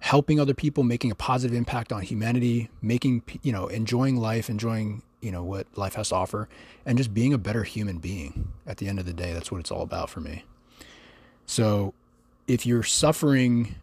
helping 0.00 0.38
other 0.38 0.54
people, 0.54 0.84
making 0.84 1.10
a 1.10 1.14
positive 1.14 1.56
impact 1.56 1.92
on 1.92 2.02
humanity, 2.02 2.68
making 2.80 3.22
you 3.42 3.52
know, 3.52 3.66
enjoying 3.66 4.16
life, 4.16 4.48
enjoying 4.48 5.02
you 5.20 5.32
know 5.32 5.42
what 5.42 5.66
life 5.76 5.94
has 5.94 6.10
to 6.10 6.14
offer, 6.14 6.48
and 6.84 6.98
just 6.98 7.12
being 7.12 7.32
a 7.32 7.38
better 7.38 7.64
human 7.64 7.98
being. 7.98 8.52
At 8.66 8.76
the 8.78 8.88
end 8.88 8.98
of 8.98 9.06
the 9.06 9.12
day, 9.12 9.32
that's 9.32 9.50
what 9.50 9.58
it's 9.58 9.70
all 9.70 9.82
about 9.82 10.10
for 10.10 10.20
me. 10.20 10.44
So, 11.46 11.94
if 12.46 12.66
you're 12.66 12.82
suffering 12.82 13.76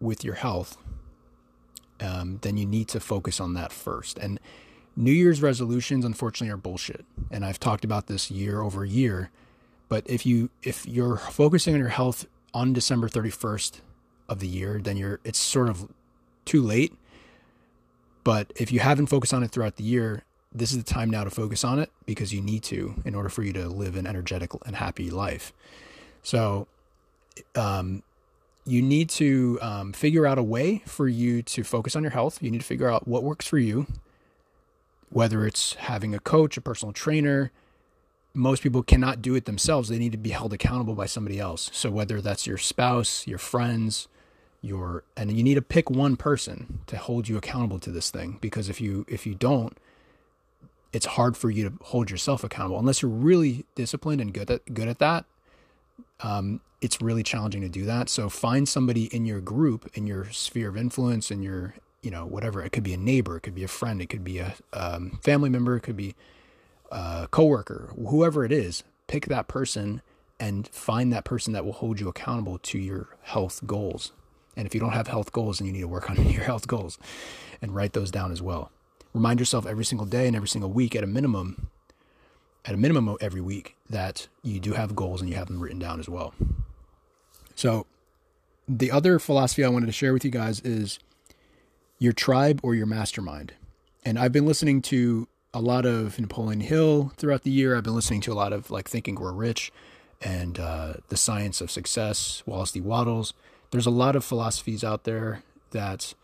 with 0.00 0.24
your 0.24 0.34
health, 0.34 0.76
um, 2.00 2.38
then 2.42 2.56
you 2.56 2.66
need 2.66 2.88
to 2.88 3.00
focus 3.00 3.40
on 3.40 3.54
that 3.54 3.72
first. 3.72 4.18
And 4.18 4.38
New 4.96 5.12
Year's 5.12 5.42
resolutions, 5.42 6.04
unfortunately, 6.04 6.52
are 6.52 6.56
bullshit. 6.56 7.04
And 7.30 7.44
I've 7.44 7.60
talked 7.60 7.84
about 7.84 8.06
this 8.06 8.30
year 8.30 8.62
over 8.62 8.84
year 8.84 9.30
but 9.88 10.04
if 10.06 10.26
you 10.26 10.50
if 10.62 10.86
you're 10.86 11.16
focusing 11.16 11.74
on 11.74 11.80
your 11.80 11.90
health 11.90 12.26
on 12.52 12.72
December 12.72 13.08
31st 13.08 13.80
of 14.28 14.40
the 14.40 14.48
year, 14.48 14.80
then 14.82 14.96
you're 14.96 15.20
it's 15.24 15.38
sort 15.38 15.68
of 15.68 15.88
too 16.44 16.62
late. 16.62 16.94
But 18.24 18.52
if 18.56 18.72
you 18.72 18.80
haven't 18.80 19.06
focused 19.06 19.32
on 19.32 19.44
it 19.44 19.52
throughout 19.52 19.76
the 19.76 19.84
year, 19.84 20.24
this 20.52 20.72
is 20.72 20.78
the 20.78 20.84
time 20.84 21.10
now 21.10 21.22
to 21.22 21.30
focus 21.30 21.62
on 21.62 21.78
it 21.78 21.90
because 22.06 22.34
you 22.34 22.40
need 22.40 22.64
to 22.64 23.00
in 23.04 23.14
order 23.14 23.28
for 23.28 23.42
you 23.42 23.52
to 23.52 23.68
live 23.68 23.96
an 23.96 24.06
energetic 24.06 24.50
and 24.64 24.74
happy 24.74 25.10
life. 25.10 25.52
So, 26.22 26.66
um, 27.54 28.02
you 28.64 28.82
need 28.82 29.08
to 29.10 29.60
um, 29.62 29.92
figure 29.92 30.26
out 30.26 30.38
a 30.38 30.42
way 30.42 30.82
for 30.86 31.06
you 31.06 31.42
to 31.42 31.62
focus 31.62 31.94
on 31.94 32.02
your 32.02 32.10
health. 32.10 32.42
You 32.42 32.50
need 32.50 32.62
to 32.62 32.66
figure 32.66 32.90
out 32.90 33.06
what 33.06 33.22
works 33.22 33.46
for 33.46 33.58
you, 33.58 33.86
whether 35.16 35.46
it's 35.46 35.72
having 35.76 36.14
a 36.14 36.18
coach, 36.18 36.58
a 36.58 36.60
personal 36.60 36.92
trainer, 36.92 37.50
most 38.34 38.62
people 38.62 38.82
cannot 38.82 39.22
do 39.22 39.34
it 39.34 39.46
themselves. 39.46 39.88
They 39.88 39.96
need 39.96 40.12
to 40.12 40.18
be 40.18 40.28
held 40.28 40.52
accountable 40.52 40.94
by 40.94 41.06
somebody 41.06 41.40
else. 41.40 41.70
So 41.72 41.90
whether 41.90 42.20
that's 42.20 42.46
your 42.46 42.58
spouse, 42.58 43.26
your 43.26 43.38
friends, 43.38 44.08
your 44.60 45.04
and 45.16 45.32
you 45.32 45.42
need 45.42 45.54
to 45.54 45.62
pick 45.62 45.88
one 45.88 46.16
person 46.16 46.80
to 46.86 46.98
hold 46.98 47.28
you 47.28 47.38
accountable 47.38 47.78
to 47.78 47.90
this 47.90 48.10
thing 48.10 48.36
because 48.42 48.68
if 48.68 48.78
you 48.78 49.06
if 49.08 49.26
you 49.26 49.34
don't 49.34 49.78
it's 50.92 51.06
hard 51.06 51.36
for 51.36 51.50
you 51.50 51.68
to 51.68 51.76
hold 51.84 52.10
yourself 52.10 52.42
accountable 52.42 52.78
unless 52.78 53.00
you're 53.00 53.10
really 53.10 53.64
disciplined 53.74 54.20
and 54.20 54.34
good 54.34 54.50
at 54.50 54.74
good 54.74 54.88
at 54.88 54.98
that 54.98 55.24
um, 56.20 56.60
it's 56.80 57.00
really 57.00 57.22
challenging 57.22 57.60
to 57.60 57.68
do 57.68 57.84
that 57.84 58.08
so 58.08 58.28
find 58.28 58.68
somebody 58.68 59.04
in 59.14 59.24
your 59.24 59.40
group 59.40 59.88
in 59.94 60.06
your 60.06 60.32
sphere 60.32 60.70
of 60.70 60.76
influence 60.76 61.30
in 61.30 61.42
your 61.42 61.74
you 62.06 62.10
know 62.12 62.24
whatever 62.24 62.62
it 62.62 62.70
could 62.70 62.82
be 62.82 62.94
a 62.94 62.96
neighbor 62.96 63.36
it 63.36 63.40
could 63.40 63.54
be 63.54 63.64
a 63.64 63.68
friend 63.68 64.00
it 64.00 64.06
could 64.06 64.24
be 64.24 64.38
a 64.38 64.54
um, 64.72 65.18
family 65.22 65.50
member 65.50 65.76
it 65.76 65.80
could 65.80 65.96
be 65.96 66.14
a 66.90 67.28
coworker, 67.30 67.92
whoever 67.96 68.44
it 68.44 68.52
is, 68.52 68.84
pick 69.06 69.26
that 69.26 69.48
person 69.48 70.02
and 70.38 70.68
find 70.68 71.12
that 71.12 71.24
person 71.24 71.52
that 71.52 71.64
will 71.64 71.72
hold 71.72 71.98
you 71.98 72.08
accountable 72.08 72.58
to 72.58 72.78
your 72.78 73.08
health 73.22 73.66
goals. 73.66 74.12
And 74.56 74.66
if 74.66 74.74
you 74.74 74.80
don't 74.80 74.92
have 74.92 75.08
health 75.08 75.32
goals, 75.32 75.58
then 75.58 75.66
you 75.66 75.72
need 75.72 75.80
to 75.80 75.88
work 75.88 76.10
on 76.10 76.16
your 76.30 76.44
health 76.44 76.66
goals 76.66 76.98
and 77.60 77.74
write 77.74 77.92
those 77.92 78.10
down 78.10 78.32
as 78.32 78.42
well. 78.42 78.70
Remind 79.14 79.40
yourself 79.40 79.66
every 79.66 79.84
single 79.84 80.06
day 80.06 80.26
and 80.26 80.36
every 80.36 80.48
single 80.48 80.70
week 80.70 80.94
at 80.94 81.04
a 81.04 81.06
minimum 81.06 81.68
at 82.64 82.74
a 82.74 82.76
minimum 82.76 83.16
every 83.20 83.40
week 83.40 83.76
that 83.88 84.26
you 84.42 84.58
do 84.58 84.72
have 84.72 84.96
goals 84.96 85.20
and 85.20 85.30
you 85.30 85.36
have 85.36 85.46
them 85.46 85.60
written 85.60 85.78
down 85.78 86.00
as 86.00 86.08
well. 86.08 86.34
So, 87.54 87.86
the 88.68 88.90
other 88.90 89.20
philosophy 89.20 89.64
I 89.64 89.68
wanted 89.68 89.86
to 89.86 89.92
share 89.92 90.12
with 90.12 90.24
you 90.24 90.32
guys 90.32 90.60
is 90.60 90.98
your 91.98 92.12
tribe 92.12 92.60
or 92.62 92.74
your 92.74 92.86
mastermind. 92.86 93.54
And 94.04 94.18
I've 94.18 94.32
been 94.32 94.46
listening 94.46 94.82
to 94.82 95.28
a 95.52 95.60
lot 95.60 95.86
of 95.86 96.18
Napoleon 96.18 96.60
Hill 96.60 97.12
throughout 97.16 97.42
the 97.42 97.50
year. 97.50 97.76
I've 97.76 97.84
been 97.84 97.94
listening 97.94 98.20
to 98.22 98.32
a 98.32 98.34
lot 98.34 98.52
of 98.52 98.70
like 98.70 98.88
Think 98.88 99.08
and 99.08 99.16
Grow 99.16 99.32
Rich 99.32 99.72
and 100.20 100.58
uh, 100.58 100.94
The 101.08 101.16
Science 101.16 101.60
of 101.60 101.70
Success, 101.70 102.42
Wallace 102.46 102.72
D. 102.72 102.80
Wattles. 102.80 103.34
There's 103.70 103.86
a 103.86 103.90
lot 103.90 104.16
of 104.16 104.24
philosophies 104.24 104.84
out 104.84 105.04
there 105.04 105.42
that 105.70 106.14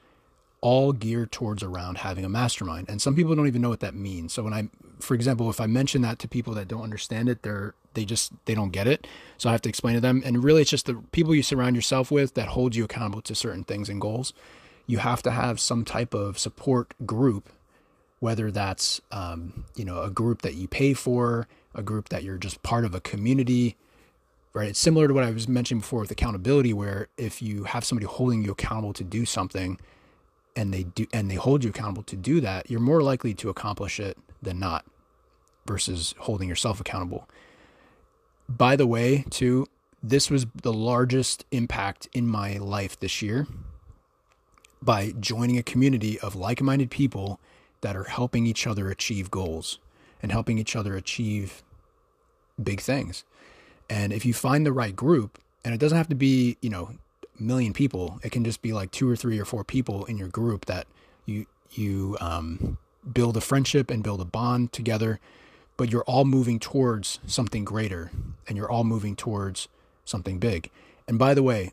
all 0.60 0.92
geared 0.92 1.32
towards 1.32 1.62
around 1.62 1.98
having 1.98 2.24
a 2.24 2.28
mastermind. 2.28 2.88
And 2.88 3.02
some 3.02 3.16
people 3.16 3.34
don't 3.34 3.48
even 3.48 3.62
know 3.62 3.68
what 3.68 3.80
that 3.80 3.94
means. 3.94 4.32
So 4.32 4.44
when 4.44 4.54
I, 4.54 4.68
for 5.00 5.14
example, 5.14 5.50
if 5.50 5.60
I 5.60 5.66
mention 5.66 6.02
that 6.02 6.18
to 6.20 6.28
people 6.28 6.54
that 6.54 6.68
don't 6.68 6.82
understand 6.82 7.28
it, 7.28 7.42
they're 7.42 7.74
they 7.94 8.04
just 8.04 8.32
they 8.46 8.54
don't 8.54 8.70
get 8.70 8.86
it. 8.86 9.06
So 9.38 9.48
I 9.48 9.52
have 9.52 9.62
to 9.62 9.68
explain 9.68 9.94
to 9.94 10.00
them. 10.00 10.22
And 10.24 10.42
really, 10.42 10.62
it's 10.62 10.70
just 10.70 10.86
the 10.86 10.94
people 11.12 11.34
you 11.34 11.42
surround 11.42 11.76
yourself 11.76 12.10
with 12.10 12.34
that 12.34 12.48
hold 12.48 12.74
you 12.74 12.84
accountable 12.84 13.22
to 13.22 13.34
certain 13.34 13.64
things 13.64 13.88
and 13.88 14.00
goals. 14.00 14.32
You 14.86 14.98
have 14.98 15.22
to 15.22 15.30
have 15.30 15.60
some 15.60 15.84
type 15.84 16.14
of 16.14 16.38
support 16.38 16.94
group, 17.06 17.48
whether 18.20 18.50
that's 18.50 19.00
um, 19.10 19.64
you 19.74 19.84
know 19.84 20.02
a 20.02 20.10
group 20.10 20.42
that 20.42 20.54
you 20.54 20.68
pay 20.68 20.94
for, 20.94 21.48
a 21.74 21.82
group 21.82 22.08
that 22.10 22.22
you're 22.22 22.38
just 22.38 22.62
part 22.62 22.84
of 22.84 22.94
a 22.94 23.00
community. 23.00 23.76
Right, 24.54 24.68
it's 24.68 24.78
similar 24.78 25.08
to 25.08 25.14
what 25.14 25.24
I 25.24 25.30
was 25.30 25.48
mentioning 25.48 25.80
before 25.80 26.00
with 26.00 26.10
accountability, 26.10 26.74
where 26.74 27.08
if 27.16 27.40
you 27.40 27.64
have 27.64 27.84
somebody 27.84 28.06
holding 28.06 28.44
you 28.44 28.52
accountable 28.52 28.92
to 28.94 29.04
do 29.04 29.24
something, 29.24 29.78
and 30.54 30.74
they 30.74 30.82
do 30.84 31.06
and 31.12 31.30
they 31.30 31.36
hold 31.36 31.64
you 31.64 31.70
accountable 31.70 32.02
to 32.04 32.16
do 32.16 32.40
that, 32.40 32.70
you're 32.70 32.80
more 32.80 33.02
likely 33.02 33.34
to 33.34 33.48
accomplish 33.48 33.98
it 33.98 34.18
than 34.42 34.58
not 34.58 34.84
versus 35.66 36.14
holding 36.18 36.48
yourself 36.48 36.80
accountable. 36.80 37.28
By 38.48 38.76
the 38.76 38.86
way, 38.86 39.24
too, 39.30 39.66
this 40.02 40.28
was 40.28 40.46
the 40.54 40.72
largest 40.72 41.44
impact 41.50 42.08
in 42.12 42.26
my 42.26 42.58
life 42.58 42.98
this 42.98 43.22
year 43.22 43.46
by 44.82 45.12
joining 45.20 45.56
a 45.56 45.62
community 45.62 46.18
of 46.20 46.34
like-minded 46.34 46.90
people 46.90 47.38
that 47.80 47.96
are 47.96 48.04
helping 48.04 48.46
each 48.46 48.66
other 48.66 48.90
achieve 48.90 49.30
goals 49.30 49.78
and 50.22 50.32
helping 50.32 50.58
each 50.58 50.76
other 50.76 50.96
achieve 50.96 51.62
big 52.62 52.80
things. 52.80 53.24
And 53.88 54.12
if 54.12 54.26
you 54.26 54.34
find 54.34 54.66
the 54.66 54.72
right 54.72 54.94
group, 54.94 55.38
and 55.64 55.74
it 55.74 55.78
doesn't 55.78 55.98
have 55.98 56.08
to 56.08 56.14
be, 56.14 56.56
you 56.60 56.70
know, 56.70 56.90
a 57.38 57.42
million 57.42 57.72
people. 57.72 58.20
It 58.22 58.32
can 58.32 58.44
just 58.44 58.62
be 58.62 58.72
like 58.72 58.90
two 58.90 59.08
or 59.08 59.16
three 59.16 59.38
or 59.38 59.44
four 59.44 59.64
people 59.64 60.04
in 60.06 60.18
your 60.18 60.28
group 60.28 60.66
that 60.66 60.86
you 61.26 61.46
you 61.70 62.16
um, 62.20 62.78
build 63.10 63.36
a 63.36 63.40
friendship 63.40 63.90
and 63.90 64.02
build 64.02 64.20
a 64.20 64.24
bond 64.24 64.72
together. 64.72 65.20
But 65.76 65.90
you're 65.90 66.04
all 66.04 66.24
moving 66.24 66.58
towards 66.58 67.18
something 67.26 67.64
greater, 67.64 68.10
and 68.46 68.56
you're 68.56 68.70
all 68.70 68.84
moving 68.84 69.16
towards 69.16 69.68
something 70.04 70.38
big. 70.38 70.70
And 71.08 71.18
by 71.18 71.34
the 71.34 71.42
way, 71.42 71.72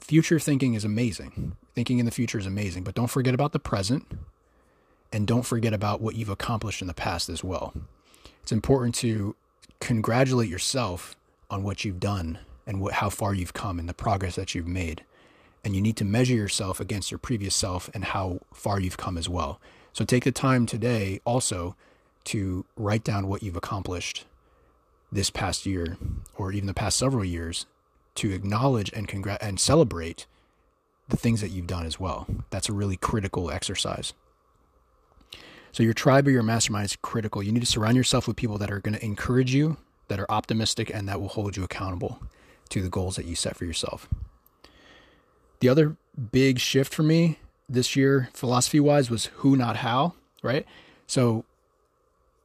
future 0.00 0.38
thinking 0.38 0.74
is 0.74 0.84
amazing. 0.84 1.56
Thinking 1.74 1.98
in 1.98 2.06
the 2.06 2.12
future 2.12 2.38
is 2.38 2.46
amazing, 2.46 2.84
but 2.84 2.94
don't 2.94 3.08
forget 3.08 3.34
about 3.34 3.52
the 3.52 3.58
present, 3.58 4.06
and 5.12 5.26
don't 5.26 5.46
forget 5.46 5.72
about 5.72 6.00
what 6.00 6.16
you've 6.16 6.28
accomplished 6.28 6.80
in 6.80 6.88
the 6.88 6.94
past 6.94 7.28
as 7.28 7.42
well. 7.42 7.72
It's 8.42 8.52
important 8.52 8.94
to 8.96 9.36
congratulate 9.80 10.48
yourself 10.48 11.16
on 11.50 11.62
what 11.62 11.84
you've 11.84 12.00
done 12.00 12.38
and 12.66 12.80
what, 12.80 12.94
how 12.94 13.10
far 13.10 13.34
you've 13.34 13.54
come 13.54 13.78
and 13.78 13.88
the 13.88 13.94
progress 13.94 14.36
that 14.36 14.54
you've 14.54 14.66
made. 14.66 15.04
And 15.64 15.74
you 15.74 15.82
need 15.82 15.96
to 15.96 16.04
measure 16.04 16.34
yourself 16.34 16.80
against 16.80 17.10
your 17.10 17.18
previous 17.18 17.54
self 17.54 17.90
and 17.94 18.04
how 18.04 18.40
far 18.52 18.80
you've 18.80 18.96
come 18.96 19.16
as 19.16 19.28
well. 19.28 19.60
So 19.92 20.04
take 20.04 20.24
the 20.24 20.32
time 20.32 20.66
today 20.66 21.20
also 21.24 21.74
to 22.24 22.64
write 22.76 23.04
down 23.04 23.26
what 23.26 23.42
you've 23.42 23.56
accomplished 23.56 24.26
this 25.10 25.30
past 25.30 25.64
year 25.64 25.96
or 26.36 26.52
even 26.52 26.66
the 26.66 26.74
past 26.74 26.98
several 26.98 27.24
years 27.24 27.66
to 28.18 28.32
acknowledge 28.32 28.90
and 28.94 29.08
congr- 29.08 29.38
and 29.40 29.58
celebrate 29.58 30.26
the 31.08 31.16
things 31.16 31.40
that 31.40 31.50
you've 31.50 31.66
done 31.66 31.86
as 31.86 31.98
well. 31.98 32.26
That's 32.50 32.68
a 32.68 32.72
really 32.72 32.96
critical 32.96 33.50
exercise. 33.50 34.12
So 35.72 35.82
your 35.82 35.94
tribe 35.94 36.26
or 36.26 36.30
your 36.30 36.42
mastermind 36.42 36.86
is 36.86 36.96
critical. 36.96 37.42
You 37.42 37.52
need 37.52 37.60
to 37.60 37.66
surround 37.66 37.96
yourself 37.96 38.26
with 38.26 38.36
people 38.36 38.58
that 38.58 38.70
are 38.70 38.80
going 38.80 38.94
to 38.94 39.04
encourage 39.04 39.54
you, 39.54 39.76
that 40.08 40.18
are 40.18 40.30
optimistic, 40.30 40.90
and 40.92 41.08
that 41.08 41.20
will 41.20 41.28
hold 41.28 41.56
you 41.56 41.64
accountable 41.64 42.20
to 42.70 42.82
the 42.82 42.88
goals 42.88 43.16
that 43.16 43.26
you 43.26 43.34
set 43.34 43.56
for 43.56 43.64
yourself. 43.64 44.08
The 45.60 45.68
other 45.68 45.96
big 46.32 46.58
shift 46.58 46.92
for 46.94 47.02
me 47.02 47.38
this 47.68 47.96
year, 47.96 48.30
philosophy 48.32 48.80
wise, 48.80 49.10
was 49.10 49.26
who, 49.36 49.56
not 49.56 49.76
how, 49.76 50.14
right? 50.42 50.66
So 51.06 51.44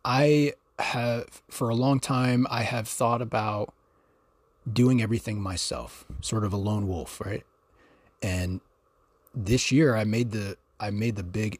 I 0.05 0.53
have, 0.79 1.41
for 1.49 1.69
a 1.69 1.75
long 1.75 1.99
time, 1.99 2.45
I 2.49 2.63
have 2.63 2.87
thought 2.87 3.21
about 3.21 3.73
doing 4.71 5.01
everything 5.01 5.41
myself, 5.41 6.05
sort 6.21 6.43
of 6.43 6.53
a 6.53 6.57
lone 6.57 6.87
wolf, 6.87 7.21
right? 7.21 7.43
And 8.21 8.61
this 9.35 9.71
year 9.71 9.95
I 9.95 10.03
made 10.03 10.31
the, 10.31 10.57
I 10.79 10.91
made 10.91 11.15
the 11.15 11.23
big 11.23 11.59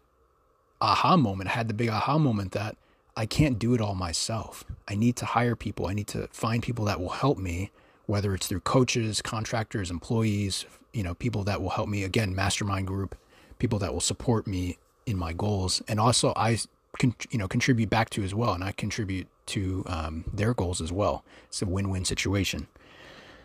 aha 0.82 1.18
moment, 1.18 1.50
I 1.50 1.54
had 1.54 1.68
the 1.68 1.74
big 1.74 1.90
aha 1.90 2.18
moment 2.18 2.52
that 2.54 2.78
I 3.16 3.26
can't 3.26 3.60
do 3.60 3.74
it 3.74 3.82
all 3.82 3.96
myself. 3.96 4.64
I 4.88 4.96
need 4.96 5.16
to 5.18 5.26
hire 5.26 5.56
people. 5.56 5.86
I 5.86 5.94
need 5.94 6.08
to 6.08 6.28
find 6.32 6.64
people 6.64 6.86
that 6.86 7.00
will 7.00 7.10
help 7.10 7.38
me 7.38 7.72
whether 8.06 8.34
it's 8.34 8.48
through 8.48 8.60
coaches, 8.62 9.22
contractors, 9.22 9.90
employees, 9.90 10.66
you 10.94 11.04
know, 11.04 11.14
people 11.14 11.44
that 11.44 11.62
will 11.62 11.70
help 11.70 11.88
me 11.88 12.04
again, 12.04 12.36
mastermind 12.36 12.88
group, 12.88 13.16
people 13.60 13.80
that 13.80 13.94
will 13.94 14.02
support 14.02 14.46
me 14.46 14.78
in 15.06 15.18
my 15.18 15.34
goals, 15.34 15.82
and 15.88 16.00
also 16.00 16.34
I 16.36 16.60
can 17.00 17.16
you 17.32 17.38
know 17.40 17.48
contribute 17.48 17.90
back 17.90 18.10
to 18.12 18.24
as 18.24 18.34
well, 18.34 18.54
and 18.54 18.64
I 18.64 18.72
contribute 18.72 19.28
to 19.48 19.84
um, 19.88 20.26
their 20.34 20.54
goals 20.54 20.82
as 20.82 20.92
well. 20.92 21.24
It's 21.48 21.62
a 21.62 21.66
win-win 21.66 22.06
situation. 22.06 22.68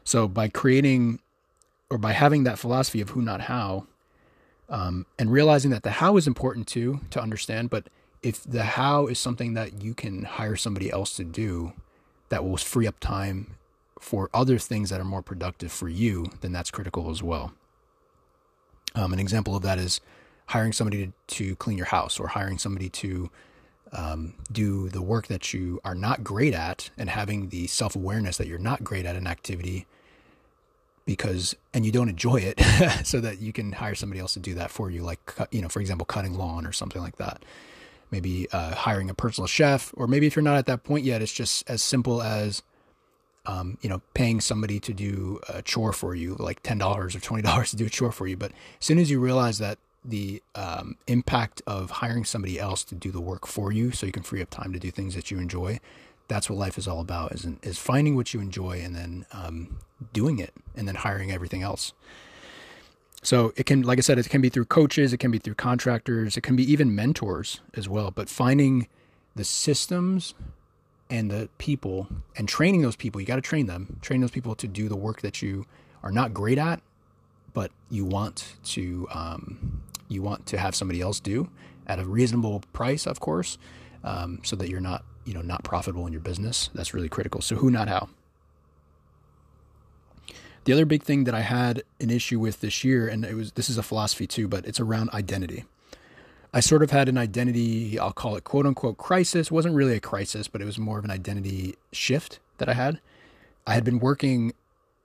So 0.09 0.27
by 0.27 0.49
creating 0.49 1.21
or 1.91 1.99
by 1.99 2.13
having 2.13 2.45
that 2.45 2.59
philosophy 2.59 3.03
of 3.03 3.11
who 3.11 3.21
not 3.21 3.43
how, 3.43 3.87
um, 4.71 5.05
and 5.19 5.31
realizing 5.31 5.71
that 5.73 5.83
the 5.83 5.91
how 5.91 6.17
is 6.17 6.27
important 6.27 6.67
too 6.67 7.01
to 7.11 7.21
understand, 7.21 7.69
but 7.69 7.91
if 8.23 8.43
the 8.43 8.65
how 8.65 9.07
is 9.07 9.19
something 9.19 9.53
that 9.53 9.83
you 9.83 9.93
can 9.93 10.25
hire 10.25 10.57
somebody 10.57 10.91
else 10.91 11.15
to 11.17 11.25
do, 11.25 11.75
that 12.31 12.43
will 12.43 12.57
free 12.57 12.87
up 12.87 12.99
time 13.01 13.57
for 14.01 14.31
other 14.33 14.59
things 14.59 14.89
that 14.89 14.99
are 14.99 15.05
more 15.05 15.21
productive 15.21 15.71
for 15.71 15.91
you, 15.91 16.25
then 16.41 16.53
that's 16.53 16.71
critical 16.71 17.11
as 17.11 17.23
well. 17.23 17.53
Um, 18.95 19.13
an 19.13 19.19
example 19.19 19.55
of 19.57 19.63
that 19.65 19.79
is 19.79 20.01
hiring 20.47 20.73
somebody 20.73 21.09
to, 21.09 21.13
to 21.37 21.57
clean 21.57 21.77
your 21.77 21.87
house 21.87 22.19
or 22.19 22.29
hiring 22.29 22.57
somebody 22.57 22.89
to 22.89 23.29
um, 23.93 24.33
do 24.51 24.89
the 24.89 25.03
work 25.03 25.27
that 25.27 25.53
you 25.53 25.83
are 25.85 25.95
not 25.95 26.25
great 26.25 26.55
at 26.55 26.89
and 26.97 27.11
having 27.11 27.51
the 27.51 27.67
self 27.67 27.95
awareness 27.95 28.39
that 28.39 28.47
you're 28.47 28.59
not 28.59 28.83
great 28.83 29.05
at 29.05 29.15
an 29.15 29.27
activity 29.27 29.87
because 31.09 31.57
and 31.73 31.87
you 31.87 31.91
don't 31.91 32.11
enjoy 32.11 32.37
it 32.37 32.61
so 33.03 33.19
that 33.19 33.41
you 33.41 33.51
can 33.51 33.73
hire 33.73 33.95
somebody 33.95 34.21
else 34.21 34.35
to 34.35 34.41
do 34.41 34.53
that 34.53 34.71
for 34.71 34.91
you 34.91 35.03
like 35.03 35.19
you 35.51 35.63
know 35.63 35.69
for 35.69 35.81
example 35.81 36.05
cutting 36.05 36.35
lawn 36.35 36.67
or 36.67 36.71
something 36.71 37.01
like 37.01 37.17
that 37.17 37.43
maybe 38.11 38.47
uh, 38.53 38.75
hiring 38.75 39.09
a 39.09 39.15
personal 39.15 39.49
chef 39.49 39.91
or 39.97 40.07
maybe 40.07 40.27
if 40.27 40.37
you're 40.37 40.43
not 40.43 40.59
at 40.59 40.67
that 40.67 40.85
point 40.85 41.07
yet 41.07 41.23
it's 41.23 41.33
just 41.33 41.69
as 41.69 41.83
simple 41.83 42.21
as 42.21 42.63
um, 43.47 43.79
you 43.81 43.89
know, 43.89 44.03
paying 44.13 44.43
somebody 44.43 44.79
to 44.79 44.93
do 44.93 45.41
a 45.49 45.63
chore 45.63 45.95
for 45.95 46.15
you, 46.15 46.37
like 46.39 46.63
ten 46.63 46.77
dollars 46.77 47.17
or 47.17 47.21
twenty 47.21 47.43
dollars 47.49 47.71
to 47.71 47.77
do 47.77 47.87
a 47.87 47.89
chore 47.89 48.13
for 48.13 48.27
you. 48.27 48.37
But 48.37 48.51
as 48.79 48.85
soon 48.85 48.99
as 48.99 49.11
you 49.11 49.21
realize 49.21 49.57
that 49.57 49.79
the 50.05 50.43
um, 50.55 50.97
impact 51.07 51.63
of 51.67 51.91
hiring 51.91 52.27
somebody 52.27 52.61
else 52.61 52.85
to 52.85 52.95
do 52.95 53.11
the 53.11 53.23
work 53.23 53.47
for 53.47 53.73
you, 53.73 53.91
so 53.91 54.05
you 54.05 54.13
can 54.13 54.23
free 54.23 54.43
up 54.43 54.51
time 54.51 54.75
to 54.75 54.79
do 54.79 54.91
things 54.91 55.15
that 55.15 55.31
you 55.31 55.39
enjoy, 55.39 55.81
that's 56.29 56.49
what 56.49 56.59
life 56.59 56.79
is 56.79 56.87
all 56.87 57.01
about: 57.01 57.33
is 57.33 57.47
is 57.63 57.79
finding 57.79 58.17
what 58.17 58.33
you 58.33 58.41
enjoy 58.41 58.81
and 58.81 58.95
then 58.95 59.27
um, 59.33 59.79
doing 60.13 60.39
it, 60.39 60.55
and 60.77 60.87
then 60.87 60.95
hiring 60.95 61.31
everything 61.31 61.63
else. 61.63 61.93
So 63.21 63.53
it 63.57 63.67
can, 63.67 63.83
like 63.83 63.99
I 63.99 64.03
said, 64.03 64.17
it 64.19 64.29
can 64.29 64.41
be 64.41 64.49
through 64.49 64.67
coaches, 64.67 65.13
it 65.13 65.19
can 65.19 65.33
be 65.33 65.39
through 65.39 65.57
contractors, 65.57 66.37
it 66.37 66.43
can 66.43 66.55
be 66.55 66.71
even 66.71 66.95
mentors 66.95 67.61
as 67.75 67.89
well. 67.89 68.13
But 68.13 68.29
finding 68.29 68.87
the 69.35 69.45
systems 69.45 70.35
and 71.11 71.31
the 71.31 71.49
people 71.59 72.09
and 72.37 72.49
training 72.49 72.83
those 72.83 72.97
people. 72.97 73.21
You 73.21 73.27
got 73.27 73.37
to 73.37 73.43
train 73.43 73.67
them, 73.67 73.99
train 74.03 74.21
those 74.21 74.31
people 74.31 74.55
to 74.57 74.67
do 74.67 74.89
the 74.89 74.97
work 74.97 75.23
that 75.23 75.41
you 75.41 75.65
are 76.03 76.13
not 76.13 76.35
great 76.35 76.59
at, 76.59 76.81
but 77.55 77.71
you 77.91 78.05
want 78.05 78.57
to 78.65 79.09
um, 79.13 79.83
you 80.09 80.23
want 80.23 80.47
to 80.47 80.59
have 80.59 80.75
somebody 80.75 81.01
else 81.01 81.21
do 81.21 81.49
at 81.87 81.99
a 81.99 82.05
reasonable 82.05 82.63
price, 82.73 83.07
of 83.07 83.21
course, 83.21 83.59
um, 84.05 84.41
so 84.43 84.57
that 84.57 84.69
you're 84.69 84.81
not 84.81 85.05
you 85.29 85.35
know 85.35 85.43
not 85.43 85.63
profitable 85.63 86.07
in 86.07 86.13
your 86.13 86.23
business. 86.23 86.71
That's 86.75 86.95
really 86.95 87.11
critical. 87.11 87.43
So 87.43 87.57
who, 87.57 87.71
not 87.71 87.87
how. 87.89 88.09
The 90.65 90.73
other 90.73 90.87
big 90.87 91.03
thing 91.03 91.25
that 91.25 91.35
I 91.35 91.41
had 91.41 91.83
an 92.01 92.11
issue 92.11 92.41
with 92.41 92.61
this 92.63 92.83
year, 92.83 93.07
and 93.09 93.27
it 93.27 93.35
was 93.35 93.53
this 93.53 93.69
is 93.69 93.77
a 93.77 93.83
philosophy 93.83 94.27
too, 94.27 94.49
but 94.49 94.65
it's 94.65 94.81
around 94.81 95.11
identity. 95.11 95.65
I 96.55 96.61
sort 96.61 96.83
of 96.83 96.91
had 96.91 97.11
an 97.11 97.19
identity, 97.19 97.99
I'll 97.99 98.13
call 98.13 98.37
it 98.37 98.45
quote 98.45 98.65
unquote 98.65 98.97
crisis. 98.97 99.49
It 99.49 99.53
wasn't 99.53 99.75
really 99.75 99.97
a 99.97 100.01
crisis, 100.01 100.49
but 100.49 100.63
it 100.63 100.65
was 100.65 100.79
more 100.79 100.99
of 100.99 101.05
an 101.05 101.11
identity 101.11 101.77
shift 101.93 102.41
that 102.57 102.71
I 102.71 102.73
had. 102.73 103.01
I 103.67 103.75
had 103.75 103.85
been 103.85 103.99
working 103.99 104.55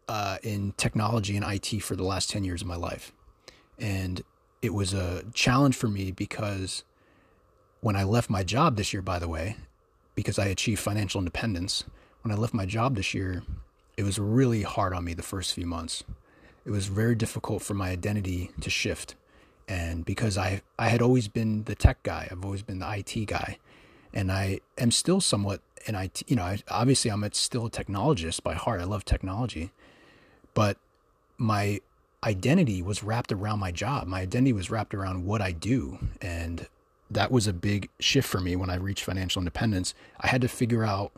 uh, 0.08 0.38
in 0.42 0.74
technology 0.78 1.36
and 1.36 1.46
IT 1.46 1.84
for 1.84 1.98
the 1.98 2.04
last 2.04 2.30
10 2.30 2.46
years 2.46 2.62
of 2.62 2.68
my 2.68 2.78
life. 2.78 3.12
And 3.78 4.24
it 4.62 4.74
was 4.74 4.94
a 4.94 5.26
challenge 5.34 5.76
for 5.76 5.90
me 5.90 6.12
because 6.12 6.86
when 7.82 7.98
I 7.98 8.06
left 8.06 8.30
my 8.30 8.44
job 8.44 8.78
this 8.78 8.94
year, 8.94 9.02
by 9.02 9.20
the 9.20 9.28
way, 9.28 9.58
because 10.16 10.40
I 10.40 10.46
achieved 10.46 10.80
financial 10.82 11.20
independence. 11.20 11.84
When 12.22 12.32
I 12.32 12.36
left 12.36 12.54
my 12.54 12.66
job 12.66 12.96
this 12.96 13.14
year, 13.14 13.44
it 13.98 14.04
was 14.04 14.20
really 14.20 14.64
hard 14.64 14.94
on 14.94 15.04
me 15.06 15.14
the 15.14 15.24
first 15.24 15.54
few 15.54 15.66
months. 15.66 16.04
It 16.66 16.72
was 16.72 16.88
very 16.88 17.16
difficult 17.16 17.62
for 17.62 17.74
my 17.74 17.90
identity 17.90 18.52
to 18.62 18.70
shift. 18.70 19.16
And 19.68 20.06
because 20.06 20.38
I, 20.38 20.62
I 20.78 20.90
had 20.90 21.02
always 21.02 21.28
been 21.28 21.64
the 21.64 21.76
tech 21.76 22.04
guy, 22.04 22.28
I've 22.30 22.44
always 22.44 22.64
been 22.64 22.80
the 22.80 22.92
IT 22.98 23.26
guy, 23.26 23.58
and 24.14 24.32
I 24.32 24.60
am 24.78 24.92
still 24.92 25.22
somewhat 25.22 25.62
an 25.88 25.96
IT, 25.96 26.24
you 26.28 26.36
know, 26.36 26.44
I, 26.44 26.60
obviously 26.70 27.12
I'm 27.12 27.28
still 27.34 27.66
a 27.66 27.70
technologist 27.70 28.44
by 28.44 28.54
heart. 28.54 28.82
I 28.82 28.86
love 28.86 29.06
technology, 29.06 29.72
but 30.54 30.78
my 31.38 31.82
identity 32.24 32.82
was 32.82 33.04
wrapped 33.04 33.32
around 33.32 33.60
my 33.60 33.72
job. 33.72 34.08
My 34.08 34.22
identity 34.22 34.54
was 34.54 34.70
wrapped 34.70 34.94
around 34.94 35.26
what 35.26 35.42
I 35.42 35.52
do. 35.52 36.00
And 36.22 36.68
that 37.14 37.32
was 37.32 37.48
a 37.48 37.54
big 37.54 37.90
shift 38.00 38.28
for 38.28 38.40
me 38.40 38.56
when 38.56 38.70
I 38.70 38.76
reached 38.76 39.04
financial 39.04 39.42
independence. 39.42 39.94
I 40.20 40.28
had 40.28 40.42
to 40.42 40.48
figure 40.48 40.84
out 40.84 41.12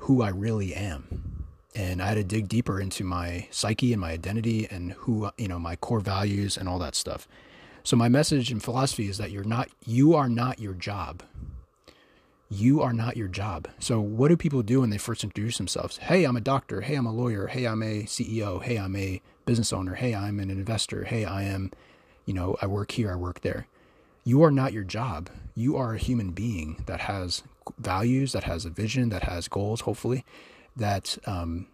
who 0.00 0.22
I 0.22 0.28
really 0.28 0.74
am. 0.74 1.44
And 1.74 2.02
I 2.02 2.08
had 2.08 2.14
to 2.14 2.24
dig 2.24 2.48
deeper 2.48 2.80
into 2.80 3.02
my 3.04 3.48
psyche 3.50 3.92
and 3.92 4.00
my 4.00 4.10
identity 4.10 4.68
and 4.70 4.92
who, 4.92 5.30
you 5.38 5.48
know, 5.48 5.58
my 5.58 5.76
core 5.76 6.00
values 6.00 6.56
and 6.56 6.68
all 6.68 6.78
that 6.80 6.94
stuff. 6.94 7.26
So 7.84 7.96
my 7.96 8.08
message 8.08 8.50
and 8.50 8.62
philosophy 8.62 9.08
is 9.08 9.18
that 9.18 9.30
you're 9.30 9.44
not 9.44 9.68
you 9.86 10.14
are 10.14 10.28
not 10.28 10.60
your 10.60 10.74
job. 10.74 11.22
You 12.50 12.82
are 12.82 12.92
not 12.92 13.16
your 13.16 13.28
job. 13.28 13.68
So 13.78 14.00
what 14.00 14.28
do 14.28 14.36
people 14.36 14.62
do 14.62 14.82
when 14.82 14.90
they 14.90 14.98
first 14.98 15.24
introduce 15.24 15.56
themselves? 15.56 15.96
Hey, 15.96 16.24
I'm 16.24 16.36
a 16.36 16.40
doctor. 16.40 16.82
Hey, 16.82 16.96
I'm 16.96 17.06
a 17.06 17.12
lawyer. 17.12 17.46
Hey, 17.46 17.66
I'm 17.66 17.82
a 17.82 18.02
CEO. 18.02 18.62
Hey, 18.62 18.76
I'm 18.76 18.94
a 18.94 19.22
business 19.46 19.72
owner. 19.72 19.94
Hey, 19.94 20.14
I'm 20.14 20.38
an 20.38 20.50
investor. 20.50 21.04
Hey, 21.04 21.24
I 21.24 21.44
am, 21.44 21.70
you 22.26 22.34
know, 22.34 22.56
I 22.60 22.66
work 22.66 22.92
here, 22.92 23.10
I 23.10 23.16
work 23.16 23.40
there. 23.40 23.66
You 24.24 24.42
are 24.42 24.50
not 24.50 24.72
your 24.72 24.84
job. 24.84 25.30
You 25.54 25.76
are 25.76 25.94
a 25.94 25.98
human 25.98 26.30
being 26.30 26.82
that 26.86 27.00
has 27.00 27.42
values, 27.78 28.32
that 28.32 28.44
has 28.44 28.64
a 28.64 28.70
vision, 28.70 29.08
that 29.10 29.24
has 29.24 29.48
goals, 29.48 29.82
hopefully, 29.82 30.24
that, 30.76 31.18
um, 31.26 31.66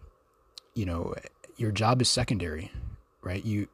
you 0.73 0.85
know, 0.85 1.13
your 1.57 1.71
job 1.71 2.01
is 2.01 2.09
secondary, 2.09 2.71
right? 3.21 3.43
You, 3.43 3.67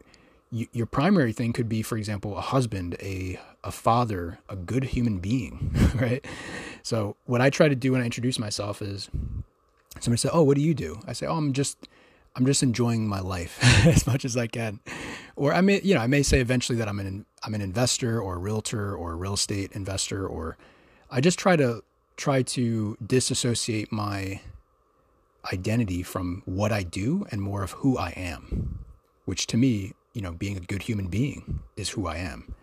you, 0.51 0.67
your 0.71 0.85
primary 0.85 1.33
thing 1.33 1.53
could 1.53 1.69
be, 1.69 1.81
for 1.81 1.97
example, 1.97 2.37
a 2.37 2.41
husband, 2.41 2.95
a, 3.01 3.39
a 3.63 3.71
father, 3.71 4.39
a 4.49 4.55
good 4.55 4.85
human 4.85 5.19
being, 5.19 5.75
right? 5.95 6.25
So 6.83 7.15
what 7.25 7.41
I 7.41 7.49
try 7.49 7.67
to 7.67 7.75
do 7.75 7.91
when 7.93 8.01
I 8.01 8.05
introduce 8.05 8.39
myself 8.39 8.81
is 8.81 9.09
somebody 9.99 10.19
say, 10.19 10.29
"Oh, 10.31 10.43
what 10.43 10.55
do 10.55 10.61
you 10.61 10.73
do?" 10.73 10.99
I 11.07 11.13
say, 11.13 11.25
"Oh, 11.25 11.35
I'm 11.35 11.51
just 11.51 11.87
I'm 12.35 12.45
just 12.45 12.63
enjoying 12.63 13.07
my 13.07 13.21
life 13.21 13.59
as 13.87 14.05
much 14.05 14.25
as 14.25 14.35
I 14.35 14.47
can. 14.47 14.79
Or 15.35 15.53
I 15.53 15.61
may, 15.61 15.81
you 15.81 15.95
know, 15.95 16.01
I 16.01 16.07
may 16.07 16.21
say 16.21 16.39
eventually 16.39 16.77
that 16.79 16.87
I'm 16.87 16.99
an 16.99 17.25
I'm 17.45 17.53
an 17.53 17.61
investor 17.61 18.19
or 18.19 18.35
a 18.35 18.37
realtor 18.37 18.95
or 18.95 19.11
a 19.11 19.15
real 19.15 19.35
estate 19.35 19.71
investor 19.73 20.25
or 20.27 20.57
I 21.11 21.21
just 21.21 21.37
try 21.37 21.55
to 21.55 21.83
try 22.17 22.41
to 22.41 22.97
disassociate 23.05 23.91
my 23.91 24.41
identity 25.51 26.01
from 26.01 26.41
what 26.45 26.71
I 26.71 26.83
do 26.83 27.25
and 27.31 27.41
more 27.41 27.61
of 27.61 27.71
who 27.71 27.97
I 27.97 28.09
am, 28.11 28.79
which 29.25 29.47
to 29.47 29.57
me, 29.57 29.93
you 30.13 30.21
know, 30.21 30.31
being 30.31 30.57
a 30.57 30.61
good 30.61 30.81
human 30.83 31.07
being 31.07 31.59
is 31.75 31.89
who 31.89 32.07
I 32.07 32.17
am. 32.17 32.55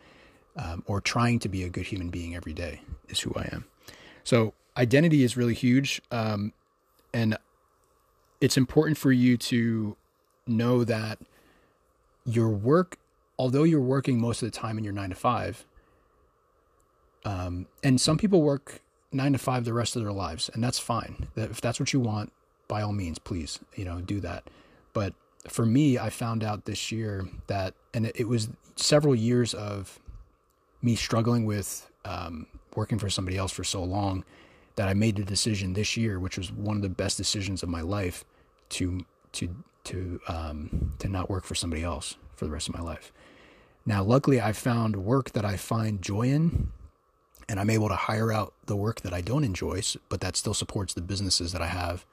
Um, 0.55 0.83
or 0.87 1.01
trying 1.01 1.39
to 1.41 1.49
be 1.49 1.63
a 1.63 1.71
good 1.71 1.87
human 1.87 2.11
being 2.11 2.35
every 2.37 2.53
day 2.53 2.83
is 3.09 3.21
who 3.21 3.33
I 3.35 3.49
am. 3.53 3.65
So 4.23 4.53
identity 4.77 5.25
is 5.25 5.35
really 5.35 5.55
huge. 5.55 6.03
Um, 6.11 6.53
and 7.15 7.39
it's 8.43 8.59
important 8.59 8.99
for 8.99 9.13
you 9.13 9.39
to 9.39 9.97
know 10.47 10.85
that 10.85 11.19
your 12.27 12.51
work, 12.51 12.99
although 13.39 13.65
you're 13.65 13.81
working 13.81 14.21
most 14.21 14.43
of 14.43 14.51
the 14.51 14.57
time 14.57 14.79
in 14.79 14.85
your 14.85 14.93
nine 14.93 15.11
to 15.11 15.17
five, 15.17 15.65
um, 17.25 17.67
and 17.83 18.01
some 18.01 18.19
people 18.19 18.43
work 18.43 18.81
nine 19.13 19.33
to 19.33 19.39
five 19.39 19.65
the 19.65 19.73
rest 19.73 19.97
of 19.97 20.03
their 20.03 20.13
lives, 20.13 20.51
and 20.55 20.63
that's 20.63 20.79
fine. 20.79 21.29
If 21.37 21.61
that's 21.61 21.79
what 21.79 21.93
you 21.93 22.01
want, 22.01 22.33
by 22.69 22.83
all 22.83 22.93
means, 22.93 23.19
please, 23.19 23.59
you 23.75 23.85
know, 23.85 24.01
do 24.01 24.21
that. 24.21 24.45
But 24.93 25.15
for 25.49 25.67
me, 25.67 25.99
I 25.99 26.11
found 26.11 26.45
out 26.45 26.65
this 26.65 26.93
year 26.93 27.29
that, 27.47 27.75
and 27.95 28.07
it 28.15 28.29
was 28.29 28.49
several 28.77 29.15
years 29.15 29.55
of 29.55 30.01
me 30.81 30.97
struggling 30.97 31.45
with 31.45 31.91
um, 32.05 32.47
working 32.75 32.99
for 32.99 33.11
somebody 33.11 33.37
else 33.37 33.53
for 33.53 33.65
so 33.65 33.83
long 33.83 34.25
that 34.77 34.89
I 34.89 34.95
made 34.95 35.17
the 35.17 35.25
decision 35.25 35.75
this 35.75 35.97
year, 35.97 36.19
which 36.19 36.39
was 36.39 36.51
one 36.51 36.77
of 36.77 36.83
the 36.83 36.89
best 36.89 37.17
decisions 37.17 37.63
of 37.63 37.69
my 37.69 37.83
life, 37.83 38.25
to 38.71 39.05
to 39.33 39.55
to 39.85 40.21
um, 40.29 40.95
to 40.99 41.09
not 41.09 41.29
work 41.29 41.45
for 41.45 41.55
somebody 41.55 41.83
else 41.83 42.17
for 42.35 42.47
the 42.47 42.51
rest 42.51 42.69
of 42.69 42.75
my 42.75 42.81
life. 42.81 43.13
Now, 43.85 44.03
luckily, 44.03 44.41
I 44.41 44.53
found 44.53 44.97
work 44.97 45.33
that 45.33 45.45
I 45.45 45.57
find 45.57 46.01
joy 46.01 46.29
in, 46.29 46.71
and 47.49 47.59
I'm 47.59 47.71
able 47.71 47.89
to 47.89 47.97
hire 47.97 48.33
out 48.33 48.55
the 48.67 48.77
work 48.77 49.01
that 49.01 49.13
I 49.13 49.21
don't 49.21 49.45
enjoy, 49.45 49.83
but 50.09 50.21
that 50.21 50.37
still 50.37 50.55
supports 50.55 50.95
the 50.95 51.01
businesses 51.01 51.53
that 51.53 51.61
I 51.61 51.67
have. 51.67 52.07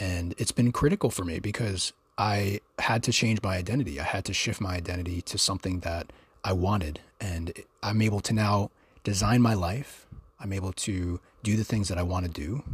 And 0.00 0.34
it's 0.38 0.52
been 0.52 0.72
critical 0.72 1.10
for 1.10 1.24
me 1.24 1.38
because 1.38 1.92
I 2.16 2.60
had 2.80 3.02
to 3.04 3.12
change 3.12 3.40
my 3.42 3.56
identity. 3.56 4.00
I 4.00 4.04
had 4.04 4.24
to 4.24 4.34
shift 4.34 4.60
my 4.60 4.74
identity 4.74 5.22
to 5.22 5.38
something 5.38 5.80
that 5.80 6.12
I 6.42 6.52
wanted, 6.52 7.00
and 7.20 7.52
I'm 7.82 8.02
able 8.02 8.20
to 8.20 8.32
now 8.32 8.70
design 9.04 9.40
my 9.40 9.54
life. 9.54 10.06
I'm 10.40 10.52
able 10.52 10.72
to 10.72 11.20
do 11.42 11.56
the 11.56 11.64
things 11.64 11.88
that 11.88 11.98
I 11.98 12.02
want 12.02 12.26
to 12.26 12.30
do. 12.30 12.64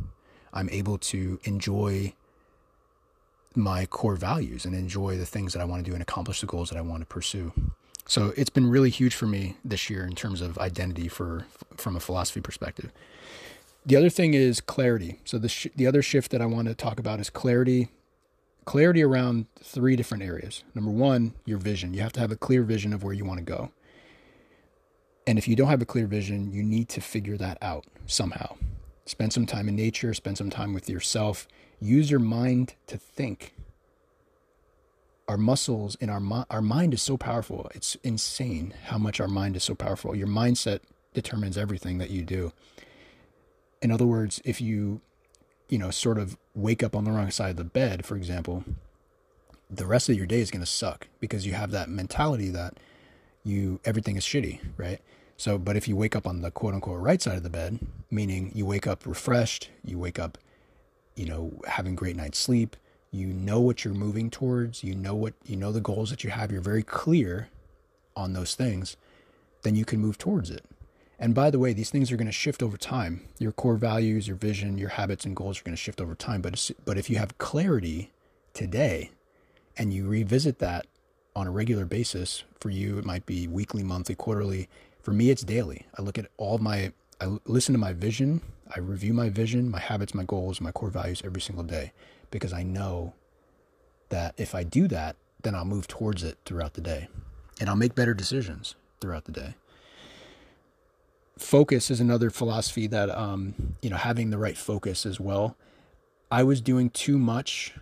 I'm 0.53 0.69
able 0.71 0.99
to 0.99 1.39
enjoy 1.45 2.15
my 3.55 3.87
core 3.87 4.17
values 4.17 4.65
and 4.65 4.75
enjoy 4.75 5.17
the 5.17 5.27
things 5.27 5.53
that 5.53 5.61
I 5.61 5.65
want 5.65 5.85
to 5.85 5.91
do 5.91 5.95
and 5.95 6.03
accomplish 6.03 6.41
the 6.41 6.47
goals 6.47 6.71
that 6.71 6.79
I 6.79 6.83
want 6.83 7.01
to 7.01 7.07
pursue. 7.07 7.53
So 8.07 8.33
it's 8.37 8.51
been 8.51 8.69
really 8.69 8.91
huge 8.91 9.15
for 9.15 9.27
me 9.27 9.57
this 9.65 9.89
year 9.89 10.05
in 10.05 10.15
terms 10.15 10.41
of 10.41 10.59
identity 10.59 11.09
for 11.09 11.47
from 11.77 11.97
a 11.97 12.01
philosophy 12.01 12.41
perspective. 12.41 12.93
The 13.87 13.97
other 13.97 14.11
thing 14.11 14.35
is 14.35 14.61
clarity. 14.61 15.21
So 15.25 15.39
the 15.39 15.49
sh- 15.49 15.69
the 15.75 15.87
other 15.87 16.03
shift 16.03 16.31
that 16.31 16.41
I 16.43 16.47
want 16.47 16.69
to 16.69 16.75
talk 16.75 16.99
about 16.99 17.21
is 17.21 17.31
clarity. 17.31 17.89
Clarity 18.65 19.03
around 19.03 19.47
three 19.63 19.95
different 19.95 20.23
areas. 20.23 20.65
Number 20.75 20.91
one, 20.91 21.35
your 21.45 21.59
vision. 21.59 21.93
You 21.93 22.01
have 22.01 22.13
to 22.15 22.21
have 22.21 22.33
a 22.33 22.37
clear 22.37 22.63
vision 22.63 22.93
of 22.95 23.03
where 23.03 23.13
you 23.13 23.25
want 23.25 23.39
to 23.39 23.45
go. 23.45 23.73
And 25.27 25.39
if 25.39 25.49
you 25.49 25.57
don't 25.57 25.69
have 25.69 25.83
a 25.83 25.87
clear 25.87 26.07
vision, 26.07 26.53
you 26.53 26.63
need 26.63 26.89
to 26.91 27.01
figure 27.01 27.37
that 27.39 27.59
out 27.63 27.87
somehow. 28.07 28.57
Spend 29.07 29.33
some 29.33 29.47
time 29.47 29.69
in 29.69 29.77
nature, 29.77 30.15
spend 30.15 30.39
some 30.39 30.51
time 30.51 30.73
with 30.73 30.89
yourself, 30.89 31.47
use 31.81 32.11
your 32.11 32.21
mind 32.21 32.75
to 32.87 32.97
think. 32.97 33.55
Our 35.27 35.39
muscles 35.39 35.95
in 35.97 36.11
our 36.11 36.47
our 36.51 36.63
mind 36.63 36.95
is 36.95 37.03
so 37.03 37.17
powerful. 37.17 37.71
It's 37.75 37.97
insane 38.03 38.75
how 38.85 38.99
much 38.99 39.21
our 39.21 39.29
mind 39.29 39.57
is 39.57 39.65
so 39.65 39.75
powerful. 39.75 40.15
Your 40.15 40.27
mindset 40.27 40.81
determines 41.15 41.57
everything 41.57 41.99
that 41.99 42.11
you 42.11 42.23
do. 42.23 42.53
In 43.81 43.91
other 43.91 44.07
words, 44.07 44.41
if 44.45 44.61
you 44.61 45.01
you 45.69 45.79
know 45.79 45.91
sort 45.91 46.19
of 46.19 46.37
wake 46.55 46.83
up 46.83 46.95
on 46.95 47.05
the 47.05 47.11
wrong 47.11 47.31
side 47.31 47.51
of 47.51 47.57
the 47.57 47.65
bed, 47.65 48.05
for 48.05 48.17
example, 48.17 48.65
the 49.71 49.87
rest 49.87 50.09
of 50.09 50.17
your 50.17 50.27
day 50.27 50.41
is 50.41 50.51
going 50.51 50.65
to 50.65 50.71
suck 50.71 51.09
because 51.21 51.47
you 51.47 51.55
have 51.55 51.71
that 51.71 51.89
mentality 51.89 52.51
that 52.51 52.79
you 53.45 53.81
everything 53.85 54.17
is 54.17 54.25
shitty, 54.25 54.61
right? 54.77 55.01
So, 55.37 55.59
but 55.59 55.77
if 55.77 55.89
you 55.89 55.97
wake 55.97 56.15
up 56.15 56.27
on 56.27 56.43
the 56.43 56.51
quote 56.51 56.75
unquote 56.75 57.01
right 57.01 57.21
side 57.21 57.37
of 57.37 57.43
the 57.43 57.51
bed, 57.51 57.79
meaning 58.11 58.53
you 58.55 58.67
wake 58.67 58.87
up 58.87 59.07
refreshed, 59.07 59.71
you 59.85 59.99
wake 59.99 60.19
up, 60.19 60.39
you 61.17 61.27
know, 61.27 61.61
having 61.67 61.95
great 61.95 62.17
night's 62.17 62.39
sleep, 62.39 62.77
you 63.15 63.29
know 63.29 63.61
what 63.61 63.85
you're 63.85 63.95
moving 63.95 64.29
towards, 64.29 64.83
you 64.83 64.95
know 64.95 65.15
what, 65.15 65.35
you 65.47 65.55
know 65.57 65.71
the 65.71 65.81
goals 65.81 66.11
that 66.11 66.25
you 66.25 66.31
have, 66.31 66.51
you're 66.51 66.61
very 66.61 66.83
clear 66.83 67.49
on 68.17 68.33
those 68.33 68.57
things, 68.57 68.97
then 69.63 69.77
you 69.77 69.85
can 69.85 70.01
move 70.01 70.19
towards 70.19 70.51
it. 70.51 70.65
And 71.17 71.33
by 71.33 71.51
the 71.51 71.61
way, 71.61 71.73
these 71.73 71.91
things 71.91 72.11
are 72.11 72.17
going 72.17 72.27
to 72.27 72.33
shift 72.33 72.61
over 72.61 72.77
time. 72.77 73.23
Your 73.39 73.53
core 73.53 73.77
values, 73.77 74.27
your 74.27 74.37
vision, 74.37 74.79
your 74.79 74.91
habits 74.91 75.25
and 75.25 75.37
goals 75.37 75.61
are 75.61 75.63
going 75.63 75.77
to 75.77 75.81
shift 75.81 76.01
over 76.01 76.17
time. 76.17 76.43
But, 76.43 76.71
but 76.85 76.99
if 76.99 77.09
you 77.09 77.17
have 77.19 77.39
clarity 77.39 78.11
today 78.53 79.13
and 79.79 79.95
you 79.95 80.09
revisit 80.09 80.59
that 80.59 80.87
on 81.37 81.47
a 81.47 81.53
regular 81.53 81.85
basis, 81.85 82.43
for 82.59 82.71
you, 82.71 82.99
it 82.99 83.05
might 83.05 83.27
be 83.27 83.47
weekly, 83.47 83.85
monthly, 83.85 84.17
quarterly, 84.17 84.69
for 85.03 85.13
me, 85.13 85.31
it's 85.31 85.45
daily. 85.45 85.87
I 85.97 86.03
look 86.03 86.19
at 86.19 86.27
all 86.37 86.59
my, 86.59 86.93
I 87.21 87.39
listen 87.45 87.75
to 87.75 87.79
my 87.79 87.93
vision, 87.93 88.41
I 88.75 88.81
review 88.81 89.15
my 89.15 89.29
vision, 89.29 89.71
my 89.71 89.79
habits, 89.79 90.15
my 90.15 90.25
goals, 90.25 90.61
my 90.61 90.73
core 90.73 90.91
values 90.91 91.23
every 91.25 91.41
single 91.41 91.65
day 91.65 91.93
because 92.35 92.53
I 92.53 92.65
know 92.65 93.15
that 94.09 94.35
if 94.37 94.57
I 94.57 94.65
do 94.65 94.89
that, 94.89 95.15
then 95.45 95.55
I'll 95.55 95.65
move 95.65 95.87
towards 95.87 96.25
it 96.25 96.37
throughout 96.45 96.75
the 96.75 96.81
day 96.81 97.07
and 97.61 97.71
I'll 97.71 97.77
make 97.77 97.95
better 97.95 98.13
decisions 98.13 98.75
throughout 99.01 99.27
the 99.27 99.31
day. 99.31 99.55
Focus 101.39 101.93
is 101.93 102.01
another 102.01 102.31
philosophy 102.31 102.89
that, 102.89 103.09
um, 103.09 103.77
you 103.83 103.89
know, 103.89 103.97
having 103.97 104.31
the 104.31 104.39
right 104.39 104.59
focus 104.59 105.07
as 105.07 105.21
well. 105.21 105.57
I 106.29 106.43
was 106.43 106.61
doing 106.61 106.91
too 106.91 107.19
much. 107.19 107.73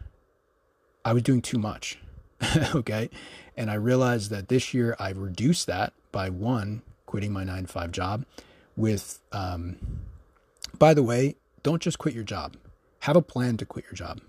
I 1.02 1.14
was 1.14 1.22
doing 1.22 1.40
too 1.40 1.58
much. 1.58 1.98
okay. 2.74 3.08
And 3.56 3.70
I 3.70 3.74
realized 3.74 4.30
that 4.32 4.48
this 4.48 4.74
year 4.74 4.94
I've 5.00 5.16
reduced 5.16 5.66
that 5.68 5.94
by 6.12 6.28
one, 6.28 6.82
quitting 7.06 7.32
my 7.32 7.44
nine 7.44 7.62
to 7.62 7.72
five 7.72 7.90
job 7.90 8.26
with, 8.76 9.18
um, 9.32 9.78
by 10.78 10.92
the 10.92 11.02
way, 11.02 11.36
don't 11.62 11.80
just 11.80 11.98
quit 11.98 12.14
your 12.14 12.24
job. 12.24 12.58
Have 13.00 13.16
a 13.16 13.22
plan 13.22 13.56
to 13.56 13.64
quit 13.64 13.86
your 13.86 13.94
job. 13.94 14.20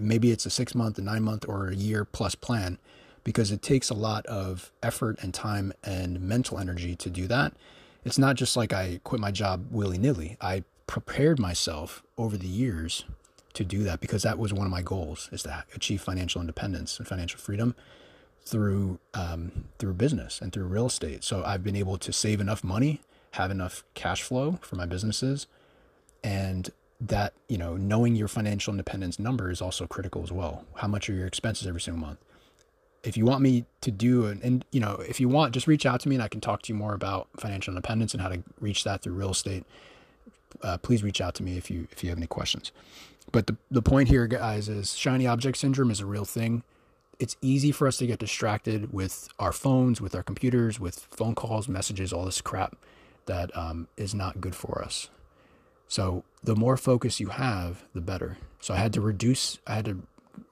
Maybe 0.00 0.30
it's 0.30 0.46
a 0.46 0.50
six 0.50 0.74
month, 0.74 0.98
a 0.98 1.02
nine 1.02 1.22
month, 1.22 1.48
or 1.48 1.68
a 1.68 1.74
year 1.74 2.04
plus 2.04 2.34
plan 2.34 2.78
because 3.24 3.52
it 3.52 3.62
takes 3.62 3.90
a 3.90 3.94
lot 3.94 4.24
of 4.26 4.72
effort 4.82 5.18
and 5.22 5.34
time 5.34 5.72
and 5.84 6.20
mental 6.20 6.58
energy 6.58 6.96
to 6.96 7.10
do 7.10 7.26
that. 7.26 7.52
It's 8.04 8.18
not 8.18 8.36
just 8.36 8.56
like 8.56 8.72
I 8.72 9.00
quit 9.04 9.20
my 9.20 9.30
job 9.30 9.66
willy 9.70 9.98
nilly. 9.98 10.36
I 10.40 10.64
prepared 10.86 11.38
myself 11.38 12.02
over 12.16 12.36
the 12.36 12.48
years 12.48 13.04
to 13.52 13.64
do 13.64 13.82
that 13.84 14.00
because 14.00 14.22
that 14.22 14.38
was 14.38 14.52
one 14.52 14.66
of 14.66 14.70
my 14.70 14.82
goals 14.82 15.28
is 15.32 15.42
to 15.42 15.64
achieve 15.74 16.00
financial 16.00 16.40
independence 16.40 16.98
and 16.98 17.06
financial 17.06 17.38
freedom 17.38 17.74
through 18.44 18.98
um, 19.14 19.66
through 19.78 19.94
business 19.94 20.40
and 20.40 20.52
through 20.52 20.64
real 20.64 20.86
estate. 20.86 21.24
So 21.24 21.44
I've 21.44 21.62
been 21.62 21.76
able 21.76 21.98
to 21.98 22.12
save 22.12 22.40
enough 22.40 22.64
money, 22.64 23.00
have 23.32 23.50
enough 23.50 23.84
cash 23.94 24.22
flow 24.22 24.58
for 24.62 24.76
my 24.76 24.86
businesses, 24.86 25.46
and 26.24 26.70
that 27.00 27.32
you 27.48 27.58
know 27.58 27.76
knowing 27.76 28.14
your 28.14 28.28
financial 28.28 28.72
independence 28.72 29.18
number 29.18 29.50
is 29.50 29.60
also 29.60 29.86
critical 29.86 30.22
as 30.22 30.32
well. 30.32 30.64
How 30.76 30.88
much 30.88 31.08
are 31.08 31.14
your 31.14 31.26
expenses 31.26 31.66
every 31.66 31.80
single 31.80 32.00
month? 32.00 32.18
If 33.02 33.16
you 33.16 33.24
want 33.24 33.40
me 33.40 33.64
to 33.80 33.90
do 33.90 34.26
an, 34.26 34.40
and 34.42 34.64
you 34.70 34.80
know 34.80 34.96
if 35.08 35.20
you 35.20 35.28
want, 35.28 35.54
just 35.54 35.66
reach 35.66 35.86
out 35.86 36.00
to 36.00 36.08
me 36.08 36.16
and 36.16 36.22
I 36.22 36.28
can 36.28 36.40
talk 36.40 36.62
to 36.62 36.72
you 36.72 36.78
more 36.78 36.94
about 36.94 37.28
financial 37.38 37.72
independence 37.72 38.12
and 38.12 38.22
how 38.22 38.28
to 38.28 38.42
reach 38.60 38.84
that 38.84 39.02
through 39.02 39.14
real 39.14 39.30
estate. 39.30 39.64
Uh, 40.62 40.76
please 40.78 41.02
reach 41.02 41.20
out 41.20 41.34
to 41.36 41.42
me 41.42 41.56
if 41.56 41.70
you 41.70 41.88
if 41.90 42.02
you 42.02 42.10
have 42.10 42.18
any 42.18 42.26
questions. 42.26 42.72
But 43.32 43.46
the 43.46 43.56
the 43.70 43.82
point 43.82 44.08
here, 44.08 44.26
guys, 44.26 44.68
is 44.68 44.94
shiny 44.94 45.26
object 45.26 45.58
syndrome 45.58 45.90
is 45.90 46.00
a 46.00 46.06
real 46.06 46.24
thing 46.24 46.62
it's 47.20 47.36
easy 47.42 47.70
for 47.70 47.86
us 47.86 47.98
to 47.98 48.06
get 48.06 48.18
distracted 48.18 48.94
with 48.94 49.28
our 49.38 49.52
phones, 49.52 50.00
with 50.00 50.14
our 50.14 50.22
computers, 50.22 50.80
with 50.80 51.06
phone 51.10 51.34
calls, 51.34 51.68
messages, 51.68 52.14
all 52.14 52.24
this 52.24 52.40
crap 52.40 52.76
that 53.26 53.54
um, 53.56 53.88
is 53.98 54.14
not 54.14 54.40
good 54.40 54.54
for 54.54 54.82
us. 54.82 55.10
So 55.90 56.22
the 56.44 56.54
more 56.54 56.76
focus 56.76 57.18
you 57.18 57.30
have, 57.30 57.84
the 57.94 58.00
better. 58.00 58.38
So 58.60 58.72
I 58.72 58.76
had 58.76 58.92
to 58.92 59.00
reduce, 59.00 59.58
I 59.66 59.74
had 59.74 59.86
to 59.86 59.98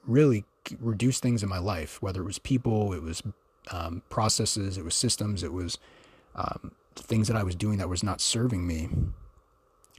really 0.05 0.45
reduce 0.81 1.21
things 1.21 1.45
in 1.45 1.49
my 1.49 1.61
life, 1.61 2.03
whether 2.03 2.21
it 2.23 2.25
was 2.25 2.41
people, 2.41 2.93
it 2.93 3.03
was 3.03 3.23
um, 3.71 4.03
processes, 4.11 4.77
it 4.77 4.85
was 4.85 4.97
systems, 4.97 5.45
it 5.45 5.53
was 5.53 5.79
um, 6.35 6.73
things 6.97 7.29
that 7.29 7.37
I 7.37 7.45
was 7.45 7.55
doing 7.55 7.79
that 7.79 7.89
was 7.89 8.03
not 8.03 8.21
serving 8.21 8.67
me. 8.67 8.89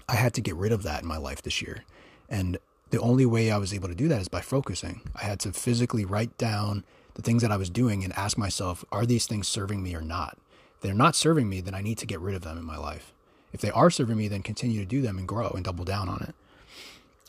I 0.09 0.15
had 0.15 0.33
to 0.33 0.41
get 0.41 0.55
rid 0.55 0.73
of 0.73 0.83
that 0.83 1.03
in 1.03 1.07
my 1.07 1.17
life 1.17 1.41
this 1.41 1.61
year. 1.61 1.85
And 2.27 2.57
the 2.89 2.99
only 2.99 3.25
way 3.25 3.49
I 3.49 3.57
was 3.57 3.73
able 3.73 3.87
to 3.87 3.95
do 3.95 4.09
that 4.09 4.19
is 4.19 4.27
by 4.27 4.41
focusing. 4.41 5.09
I 5.15 5.23
had 5.23 5.39
to 5.41 5.53
physically 5.53 6.03
write 6.03 6.37
down 6.37 6.83
the 7.13 7.21
things 7.21 7.43
that 7.43 7.51
I 7.51 7.57
was 7.57 7.69
doing 7.69 8.03
and 8.03 8.11
ask 8.17 8.37
myself, 8.37 8.83
are 8.91 9.05
these 9.05 9.25
things 9.25 9.47
serving 9.47 9.81
me 9.81 9.95
or 9.95 10.01
not? 10.01 10.37
If 10.75 10.81
they're 10.81 10.93
not 10.93 11.15
serving 11.15 11.47
me, 11.47 11.61
then 11.61 11.73
I 11.73 11.81
need 11.81 11.97
to 11.99 12.05
get 12.05 12.19
rid 12.19 12.35
of 12.35 12.41
them 12.41 12.57
in 12.57 12.65
my 12.65 12.77
life. 12.77 13.13
If 13.51 13.61
they 13.61 13.71
are 13.71 13.89
serving 13.89 14.17
me, 14.17 14.27
then 14.27 14.43
continue 14.43 14.79
to 14.79 14.85
do 14.85 15.01
them 15.01 15.17
and 15.17 15.27
grow 15.27 15.49
and 15.49 15.63
double 15.63 15.85
down 15.85 16.09
on 16.09 16.21
it. 16.21 16.35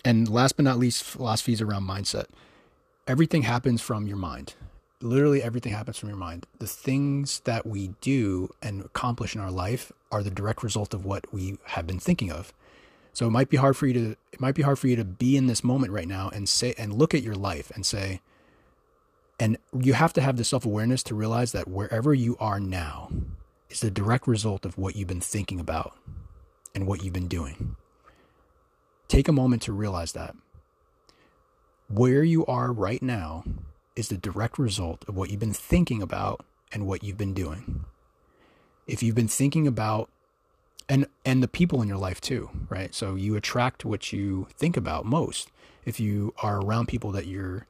And 0.04 0.28
last 0.28 0.56
but 0.56 0.64
not 0.64 0.78
least, 0.78 1.04
philosophies 1.04 1.60
around 1.60 1.86
mindset. 1.86 2.26
Everything 3.06 3.42
happens 3.42 3.80
from 3.80 4.06
your 4.06 4.16
mind. 4.16 4.54
Literally 5.02 5.42
everything 5.42 5.72
happens 5.72 5.98
from 5.98 6.10
your 6.10 6.18
mind. 6.18 6.46
The 6.58 6.66
things 6.66 7.40
that 7.40 7.66
we 7.66 7.94
do 8.00 8.50
and 8.62 8.82
accomplish 8.84 9.34
in 9.34 9.40
our 9.40 9.50
life 9.50 9.92
are 10.12 10.22
the 10.22 10.30
direct 10.30 10.62
result 10.62 10.92
of 10.92 11.04
what 11.04 11.32
we 11.32 11.58
have 11.64 11.86
been 11.86 11.98
thinking 11.98 12.30
of. 12.30 12.52
So 13.12 13.26
it 13.26 13.30
might 13.30 13.48
be 13.48 13.56
hard 13.56 13.76
for 13.76 13.86
you 13.86 13.92
to 13.94 14.16
it 14.32 14.40
might 14.40 14.54
be 14.54 14.62
hard 14.62 14.78
for 14.78 14.88
you 14.88 14.96
to 14.96 15.04
be 15.04 15.36
in 15.36 15.46
this 15.46 15.64
moment 15.64 15.92
right 15.92 16.06
now 16.06 16.28
and 16.28 16.48
say 16.48 16.74
and 16.78 16.92
look 16.92 17.14
at 17.14 17.22
your 17.22 17.34
life 17.34 17.72
and 17.74 17.84
say 17.84 18.20
and 19.38 19.56
you 19.78 19.94
have 19.94 20.12
to 20.12 20.20
have 20.20 20.36
the 20.36 20.44
self-awareness 20.44 21.02
to 21.04 21.14
realize 21.14 21.52
that 21.52 21.66
wherever 21.66 22.12
you 22.12 22.36
are 22.38 22.60
now 22.60 23.10
is 23.70 23.80
the 23.80 23.90
direct 23.90 24.26
result 24.26 24.66
of 24.66 24.76
what 24.76 24.96
you've 24.96 25.08
been 25.08 25.20
thinking 25.20 25.60
about 25.60 25.96
and 26.74 26.86
what 26.86 27.02
you've 27.02 27.14
been 27.14 27.28
doing. 27.28 27.76
Take 29.08 29.28
a 29.28 29.32
moment 29.32 29.62
to 29.62 29.72
realize 29.72 30.12
that. 30.12 30.34
Where 31.88 32.22
you 32.22 32.44
are 32.46 32.72
right 32.72 33.02
now 33.02 33.44
is 33.96 34.08
the 34.08 34.16
direct 34.16 34.58
result 34.58 35.04
of 35.08 35.16
what 35.16 35.30
you've 35.30 35.40
been 35.40 35.52
thinking 35.52 36.02
about 36.02 36.44
and 36.72 36.86
what 36.86 37.02
you've 37.02 37.18
been 37.18 37.34
doing. 37.34 37.84
If 38.86 39.02
you've 39.02 39.14
been 39.14 39.28
thinking 39.28 39.66
about 39.66 40.10
and 40.88 41.06
and 41.24 41.42
the 41.42 41.48
people 41.48 41.82
in 41.82 41.88
your 41.88 41.98
life 41.98 42.20
too, 42.20 42.50
right? 42.68 42.94
So 42.94 43.14
you 43.14 43.36
attract 43.36 43.84
what 43.84 44.12
you 44.12 44.48
think 44.56 44.76
about 44.76 45.04
most. 45.04 45.50
If 45.84 46.00
you 46.00 46.34
are 46.42 46.60
around 46.60 46.86
people 46.86 47.12
that 47.12 47.26
you're 47.26 47.66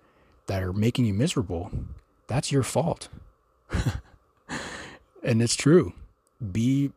that 0.46 0.62
are 0.62 0.72
making 0.72 1.04
you 1.04 1.14
miserable, 1.14 1.70
that's 2.26 2.50
your 2.50 2.62
fault. 2.62 3.08
and 5.22 5.42
it's 5.42 5.56
true. 5.56 5.92
Be 6.52 6.92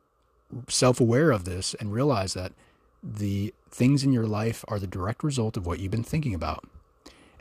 self-aware 0.68 1.32
of 1.32 1.46
this 1.46 1.74
and 1.76 1.92
realize 1.94 2.34
that 2.34 2.54
the 3.02 3.54
things 3.70 4.04
in 4.04 4.14
your 4.14 4.28
life 4.28 4.64
are 4.68 4.80
the 4.80 4.88
direct 4.88 5.24
result 5.24 5.58
of 5.58 5.66
what 5.66 5.80
you've 5.80 5.92
been 5.92 6.04
thinking 6.04 6.34
about. 6.34 6.64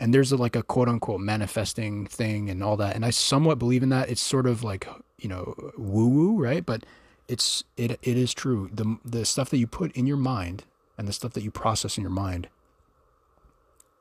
And 0.01 0.13
there's 0.13 0.33
a, 0.33 0.37
like 0.37 0.57
a 0.57 0.63
quote 0.63 0.89
unquote 0.89 1.21
manifesting 1.21 2.07
thing 2.07 2.51
and 2.51 2.63
all 2.63 2.77
that. 2.79 2.97
And 2.97 3.05
I 3.05 3.11
somewhat 3.11 3.59
believe 3.59 3.83
in 3.83 3.91
that. 3.91 4.09
It's 4.09 4.21
sort 4.21 4.47
of 4.47 4.65
like, 4.65 4.89
you 5.19 5.29
know, 5.29 5.55
woo 5.77 6.09
woo, 6.09 6.43
right? 6.43 6.67
But 6.67 6.85
it's 7.29 7.63
it 7.77 7.93
it 8.03 8.17
is 8.17 8.35
true. 8.35 8.69
The 8.73 8.99
the 9.05 9.25
stuff 9.25 9.51
that 9.51 9.59
you 9.59 9.67
put 9.69 9.93
in 9.93 10.07
your 10.07 10.17
mind 10.17 10.65
and 10.99 11.07
the 11.07 11.13
stuff 11.13 11.33
that 11.35 11.45
you 11.45 11.51
process 11.53 11.97
in 11.97 12.03
your 12.03 12.11
mind 12.11 12.49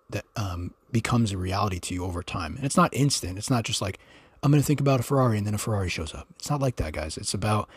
that 0.09 0.25
um, 0.35 0.73
becomes 0.91 1.31
a 1.31 1.37
reality 1.37 1.79
to 1.79 1.93
you 1.93 2.03
over 2.03 2.23
time. 2.23 2.55
And 2.55 2.65
it's 2.65 2.77
not 2.77 2.93
instant. 2.93 3.37
It's 3.37 3.49
not 3.49 3.63
just 3.63 3.81
like 3.81 3.99
I'm 4.43 4.51
going 4.51 4.61
to 4.61 4.65
think 4.65 4.81
about 4.81 4.99
a 4.99 5.03
Ferrari 5.03 5.37
and 5.37 5.45
then 5.45 5.53
a 5.53 5.59
Ferrari 5.59 5.89
shows 5.89 6.13
up. 6.13 6.27
It's 6.37 6.49
not 6.49 6.61
like 6.61 6.77
that, 6.77 6.93
guys. 6.93 7.17
It's 7.17 7.33
about 7.33 7.69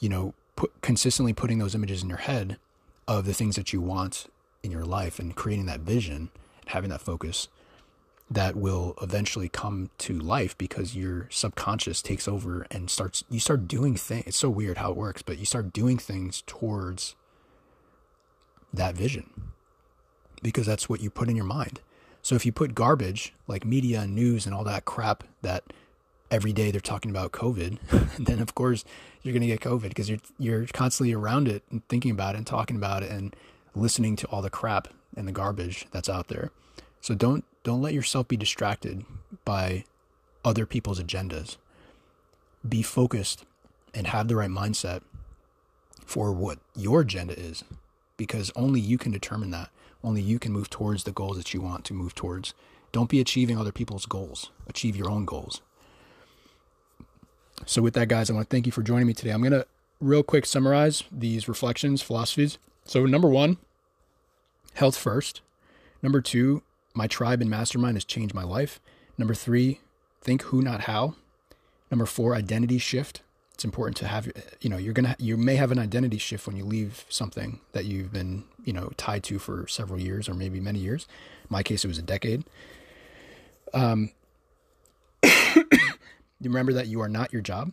you 0.00 0.08
know 0.08 0.34
put, 0.56 0.72
consistently 0.80 1.32
putting 1.32 1.58
those 1.58 1.74
images 1.74 2.02
in 2.02 2.08
your 2.08 2.18
head 2.18 2.58
of 3.06 3.26
the 3.26 3.34
things 3.34 3.56
that 3.56 3.72
you 3.72 3.80
want 3.80 4.26
in 4.62 4.70
your 4.70 4.84
life 4.84 5.18
and 5.18 5.34
creating 5.34 5.66
that 5.66 5.80
vision 5.80 6.16
and 6.16 6.30
having 6.66 6.90
that 6.90 7.00
focus 7.00 7.48
that 8.30 8.56
will 8.56 8.94
eventually 9.02 9.48
come 9.48 9.90
to 9.98 10.18
life 10.18 10.56
because 10.56 10.96
your 10.96 11.28
subconscious 11.30 12.00
takes 12.00 12.26
over 12.26 12.66
and 12.70 12.88
starts 12.88 13.22
you 13.28 13.38
start 13.38 13.68
doing 13.68 13.94
things 13.94 14.24
it's 14.26 14.38
so 14.38 14.48
weird 14.48 14.78
how 14.78 14.90
it 14.90 14.96
works 14.96 15.20
but 15.20 15.38
you 15.38 15.44
start 15.44 15.72
doing 15.74 15.98
things 15.98 16.42
towards 16.46 17.14
that 18.72 18.94
vision 18.94 19.52
because 20.42 20.64
that's 20.66 20.88
what 20.88 21.00
you 21.00 21.10
put 21.10 21.28
in 21.28 21.36
your 21.36 21.44
mind 21.44 21.80
so 22.22 22.34
if 22.34 22.46
you 22.46 22.52
put 22.52 22.74
garbage 22.74 23.34
like 23.46 23.66
media 23.66 24.00
and 24.00 24.14
news 24.14 24.46
and 24.46 24.54
all 24.54 24.64
that 24.64 24.86
crap 24.86 25.24
that 25.42 25.62
every 26.34 26.52
day 26.52 26.70
they're 26.70 26.80
talking 26.80 27.10
about 27.10 27.32
covid 27.32 27.78
then 28.18 28.40
of 28.40 28.54
course 28.54 28.84
you're 29.22 29.32
going 29.32 29.40
to 29.40 29.46
get 29.46 29.60
covid 29.60 29.88
because 29.88 30.08
you're 30.10 30.18
you're 30.38 30.66
constantly 30.66 31.14
around 31.14 31.48
it 31.48 31.62
and 31.70 31.86
thinking 31.88 32.10
about 32.10 32.34
it 32.34 32.38
and 32.38 32.46
talking 32.46 32.76
about 32.76 33.02
it 33.02 33.10
and 33.10 33.34
listening 33.74 34.16
to 34.16 34.26
all 34.28 34.42
the 34.42 34.50
crap 34.50 34.88
and 35.16 35.26
the 35.28 35.32
garbage 35.32 35.86
that's 35.92 36.08
out 36.08 36.28
there 36.28 36.50
so 37.00 37.14
don't 37.14 37.44
don't 37.64 37.82
let 37.82 37.94
yourself 37.94 38.28
be 38.28 38.36
distracted 38.36 39.04
by 39.44 39.84
other 40.44 40.66
people's 40.66 41.00
agendas. 41.00 41.56
Be 42.66 42.82
focused 42.82 43.44
and 43.94 44.06
have 44.06 44.28
the 44.28 44.36
right 44.36 44.50
mindset 44.50 45.02
for 46.04 46.32
what 46.32 46.58
your 46.76 47.00
agenda 47.00 47.38
is 47.38 47.64
because 48.16 48.52
only 48.54 48.80
you 48.80 48.98
can 48.98 49.12
determine 49.12 49.50
that. 49.50 49.70
Only 50.02 50.20
you 50.20 50.38
can 50.38 50.52
move 50.52 50.68
towards 50.68 51.04
the 51.04 51.12
goals 51.12 51.38
that 51.38 51.54
you 51.54 51.62
want 51.62 51.84
to 51.86 51.94
move 51.94 52.14
towards. 52.14 52.52
Don't 52.92 53.08
be 53.08 53.20
achieving 53.20 53.58
other 53.58 53.72
people's 53.72 54.06
goals. 54.06 54.50
Achieve 54.66 54.94
your 54.94 55.10
own 55.10 55.24
goals. 55.24 55.62
So, 57.66 57.80
with 57.80 57.94
that, 57.94 58.08
guys, 58.08 58.30
I 58.30 58.34
want 58.34 58.48
to 58.48 58.54
thank 58.54 58.66
you 58.66 58.72
for 58.72 58.82
joining 58.82 59.06
me 59.06 59.14
today. 59.14 59.30
I'm 59.30 59.40
going 59.40 59.52
to 59.52 59.66
real 60.00 60.22
quick 60.22 60.44
summarize 60.44 61.02
these 61.10 61.48
reflections, 61.48 62.02
philosophies. 62.02 62.58
So, 62.84 63.06
number 63.06 63.28
one, 63.28 63.56
health 64.74 64.96
first. 64.96 65.40
Number 66.02 66.20
two, 66.20 66.62
my 66.92 67.06
tribe 67.06 67.40
and 67.40 67.48
mastermind 67.48 67.96
has 67.96 68.04
changed 68.04 68.34
my 68.34 68.44
life. 68.44 68.80
Number 69.16 69.34
three, 69.34 69.80
think 70.20 70.42
who, 70.42 70.60
not 70.60 70.82
how. 70.82 71.14
Number 71.90 72.06
four, 72.06 72.34
identity 72.34 72.78
shift. 72.78 73.22
It's 73.54 73.64
important 73.64 73.96
to 73.98 74.08
have, 74.08 74.30
you 74.60 74.68
know, 74.68 74.76
you're 74.76 74.92
going 74.92 75.06
to, 75.06 75.16
you 75.18 75.36
may 75.36 75.54
have 75.54 75.70
an 75.70 75.78
identity 75.78 76.18
shift 76.18 76.46
when 76.46 76.56
you 76.56 76.64
leave 76.64 77.04
something 77.08 77.60
that 77.72 77.84
you've 77.84 78.12
been, 78.12 78.44
you 78.64 78.72
know, 78.72 78.90
tied 78.96 79.22
to 79.24 79.38
for 79.38 79.66
several 79.68 80.00
years 80.00 80.28
or 80.28 80.34
maybe 80.34 80.60
many 80.60 80.80
years. 80.80 81.06
In 81.44 81.48
my 81.50 81.62
case, 81.62 81.84
it 81.84 81.88
was 81.88 81.98
a 81.98 82.02
decade. 82.02 82.44
Um, 83.72 84.10
remember 86.50 86.72
that 86.72 86.86
you 86.86 87.00
are 87.00 87.08
not 87.08 87.32
your 87.32 87.42
job. 87.42 87.72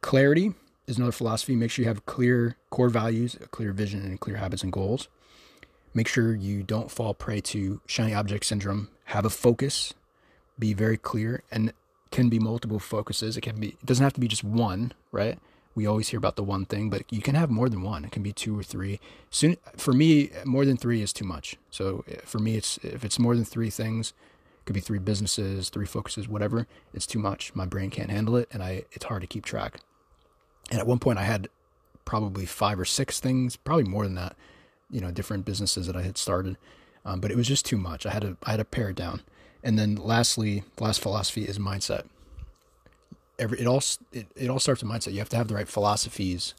Clarity 0.00 0.54
is 0.86 0.96
another 0.96 1.12
philosophy. 1.12 1.54
Make 1.54 1.70
sure 1.70 1.82
you 1.84 1.88
have 1.88 2.06
clear 2.06 2.56
core 2.70 2.88
values, 2.88 3.36
a 3.40 3.46
clear 3.46 3.72
vision, 3.72 4.02
and 4.02 4.18
clear 4.18 4.36
habits 4.36 4.62
and 4.62 4.72
goals. 4.72 5.08
Make 5.92 6.08
sure 6.08 6.34
you 6.34 6.62
don't 6.62 6.90
fall 6.90 7.14
prey 7.14 7.40
to 7.40 7.80
shiny 7.86 8.14
object 8.14 8.44
syndrome. 8.44 8.88
Have 9.06 9.24
a 9.24 9.30
focus, 9.30 9.92
be 10.58 10.72
very 10.72 10.96
clear, 10.96 11.42
and 11.50 11.72
can 12.10 12.28
be 12.28 12.38
multiple 12.38 12.78
focuses. 12.78 13.36
It 13.36 13.42
can 13.42 13.58
be 13.58 13.68
it 13.68 13.86
doesn't 13.86 14.02
have 14.02 14.12
to 14.14 14.20
be 14.20 14.28
just 14.28 14.44
one, 14.44 14.92
right? 15.12 15.38
We 15.74 15.86
always 15.86 16.08
hear 16.08 16.18
about 16.18 16.36
the 16.36 16.42
one 16.42 16.66
thing, 16.66 16.90
but 16.90 17.04
you 17.10 17.22
can 17.22 17.36
have 17.36 17.50
more 17.50 17.68
than 17.68 17.82
one. 17.82 18.04
It 18.04 18.10
can 18.10 18.22
be 18.22 18.32
two 18.32 18.58
or 18.58 18.62
three. 18.62 19.00
Soon 19.30 19.56
for 19.76 19.92
me, 19.92 20.30
more 20.44 20.64
than 20.64 20.76
3 20.76 21.00
is 21.00 21.12
too 21.12 21.24
much. 21.24 21.56
So 21.70 22.04
eh, 22.08 22.16
for 22.24 22.38
me 22.38 22.56
it's 22.56 22.78
if 22.78 23.04
it's 23.04 23.18
more 23.18 23.36
than 23.36 23.44
3 23.44 23.70
things, 23.70 24.12
could 24.64 24.74
be 24.74 24.80
three 24.80 24.98
businesses, 24.98 25.68
three 25.68 25.86
focuses, 25.86 26.28
whatever, 26.28 26.66
it's 26.92 27.06
too 27.06 27.18
much. 27.18 27.54
My 27.54 27.66
brain 27.66 27.90
can't 27.90 28.10
handle 28.10 28.36
it 28.36 28.48
and 28.52 28.62
I 28.62 28.84
it's 28.92 29.06
hard 29.06 29.22
to 29.22 29.26
keep 29.26 29.44
track. 29.44 29.80
And 30.70 30.78
at 30.78 30.86
one 30.86 30.98
point 30.98 31.18
I 31.18 31.24
had 31.24 31.48
probably 32.04 32.46
5 32.46 32.80
or 32.80 32.84
6 32.84 33.20
things, 33.20 33.56
probably 33.56 33.84
more 33.84 34.04
than 34.04 34.14
that 34.14 34.36
you 34.90 35.00
know 35.00 35.10
different 35.10 35.44
businesses 35.44 35.86
that 35.86 35.96
I 35.96 36.02
had 36.02 36.18
started, 36.18 36.56
um, 37.04 37.20
but 37.20 37.30
it 37.30 37.36
was 37.36 37.48
just 37.48 37.64
too 37.64 37.76
much. 37.78 38.04
I 38.04 38.10
had 38.10 38.22
to 38.22 38.36
I 38.44 38.52
had 38.52 38.56
to 38.58 38.64
pare 38.64 38.90
it 38.90 38.96
down. 38.96 39.22
And 39.62 39.78
then 39.78 39.96
lastly, 39.96 40.64
last 40.78 41.00
philosophy 41.00 41.44
is 41.44 41.58
mindset. 41.58 42.06
Every 43.38 43.60
it 43.60 43.66
all 43.66 43.82
it, 44.12 44.26
it 44.36 44.50
all 44.50 44.58
starts 44.58 44.82
with 44.82 44.90
mindset. 44.90 45.12
You 45.12 45.18
have 45.18 45.28
to 45.30 45.36
have 45.36 45.48
the 45.48 45.54
right 45.54 45.68
philosophies, 45.68 46.54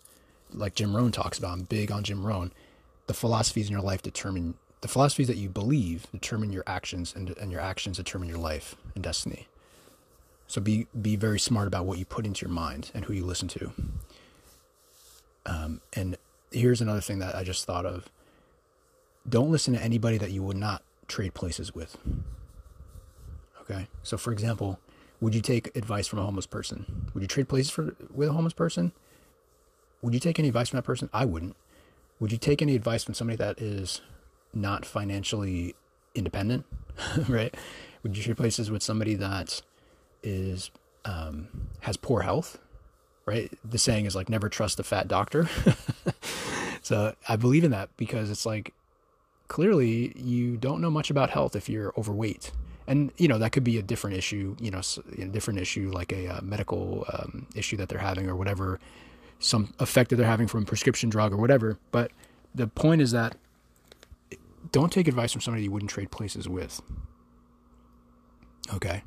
like 0.52 0.76
Jim 0.76 0.96
Rohn 0.96 1.12
talks 1.12 1.38
about. 1.38 1.52
I'm 1.52 1.64
big 1.64 1.92
on 1.92 2.04
Jim 2.04 2.26
Rohn. 2.26 2.52
the 3.08 3.14
philosophies 3.14 3.68
in 3.68 3.74
your 3.74 3.82
life 3.82 4.02
determine 4.02 4.56
the 4.82 4.88
philosophies 4.88 5.28
that 5.28 5.38
you 5.38 5.48
believe 5.48 6.08
determine 6.12 6.52
your 6.52 6.64
actions 6.68 7.14
and, 7.16 7.36
and 7.38 7.52
your 7.52 7.62
actions 7.62 7.98
determine 7.98 8.28
your 8.28 8.40
life 8.40 8.76
and 8.96 9.04
destiny. 9.04 9.48
So 10.48 10.60
be 10.60 10.88
be 11.00 11.16
very 11.16 11.40
smart 11.40 11.68
about 11.68 11.86
what 11.86 11.98
you 11.98 12.06
put 12.06 12.26
into 12.26 12.46
your 12.46 12.54
mind 12.54 12.92
and 12.94 13.06
who 13.06 13.14
you 13.14 13.24
listen 13.24 13.48
to. 13.50 13.72
Um, 15.46 15.82
and 15.94 16.18
here's 16.52 16.82
another 16.82 17.00
thing 17.00 17.20
that 17.20 17.36
I 17.36 17.44
just 17.44 17.66
thought 17.66 17.86
of. 17.86 18.10
Don't 19.28 19.52
listen 19.52 19.74
to 19.76 19.82
anybody 19.82 20.18
that 20.18 20.32
you 20.32 20.44
would 20.44 20.58
not 20.58 20.84
trade 21.08 21.34
places 21.34 21.74
with. 21.74 21.98
Okay? 23.62 23.88
So 24.04 24.18
for 24.18 24.34
example, 24.34 24.80
would 25.22 25.36
you 25.36 25.42
take 25.42 25.76
advice 25.78 26.08
from 26.08 26.20
a 26.20 26.24
homeless 26.24 26.48
person? 26.48 27.10
Would 27.14 27.22
you 27.22 27.28
trade 27.28 27.48
places 27.48 27.70
for 27.70 27.96
with 28.14 28.30
a 28.30 28.34
homeless 28.34 28.54
person? 28.54 28.92
Would 30.02 30.16
you 30.16 30.20
take 30.20 30.40
any 30.40 30.48
advice 30.48 30.70
from 30.70 30.78
that 30.78 30.84
person? 30.84 31.10
I 31.14 31.26
wouldn't. 31.26 31.56
Would 32.20 32.32
you 32.32 32.38
take 32.38 32.62
any 32.62 32.76
advice 32.76 33.04
from 33.04 33.14
somebody 33.14 33.38
that 33.38 33.62
is 33.62 34.02
not 34.54 34.86
financially 34.86 35.76
independent, 36.16 36.66
right? 37.28 37.56
Would 38.04 38.18
you 38.18 38.24
trade 38.24 38.38
places 38.38 38.72
with 38.72 38.84
somebody 38.84 39.16
that 39.16 39.62
is 40.24 40.72
um, 41.06 41.48
has 41.82 41.98
poor 41.98 42.22
health, 42.22 42.60
right? 43.26 43.52
The 43.64 43.78
saying 43.78 44.06
is 44.06 44.16
like 44.16 44.30
never 44.30 44.50
trust 44.50 44.80
a 44.80 44.84
fat 44.84 45.08
doctor. 45.08 45.50
so 46.82 47.16
I 47.28 47.36
believe 47.36 47.64
in 47.64 47.72
that 47.72 47.90
because 47.98 48.30
it's 48.30 48.46
like 48.46 48.74
clearly 49.48 50.14
you 50.16 50.58
don't 50.58 50.82
know 50.82 50.90
much 50.90 51.10
about 51.10 51.30
health 51.30 51.56
if 51.56 51.70
you're 51.70 51.94
overweight. 51.98 52.52
And 52.88 53.12
you 53.18 53.28
know 53.28 53.38
that 53.38 53.52
could 53.52 53.64
be 53.64 53.78
a 53.78 53.82
different 53.82 54.18
issue, 54.18 54.56
you 54.60 54.72
know, 54.72 54.82
a 55.18 55.26
different 55.26 55.60
issue 55.60 55.92
like 55.94 56.12
a 56.12 56.28
uh, 56.28 56.42
medical 56.42 57.06
um, 57.14 57.48
issue 57.56 57.78
that 57.78 57.90
they're 57.90 58.00
having 58.00 58.28
or 58.28 58.36
whatever, 58.36 58.80
some 59.40 59.74
effect 59.80 60.10
that 60.10 60.16
they're 60.18 60.26
having 60.26 60.48
from 60.48 60.64
a 60.64 60.66
prescription 60.66 61.10
drug 61.10 61.32
or 61.32 61.38
whatever. 61.38 61.78
But 61.92 62.12
the 62.54 62.68
point 62.68 63.02
is 63.02 63.12
that 63.12 63.38
don't 64.72 64.92
take 64.92 65.08
advice 65.08 65.32
from 65.32 65.42
somebody 65.42 65.64
you 65.64 65.72
wouldn't 65.72 65.92
trade 65.92 66.12
places 66.12 66.48
with. 66.48 66.82
Okay. 68.74 69.04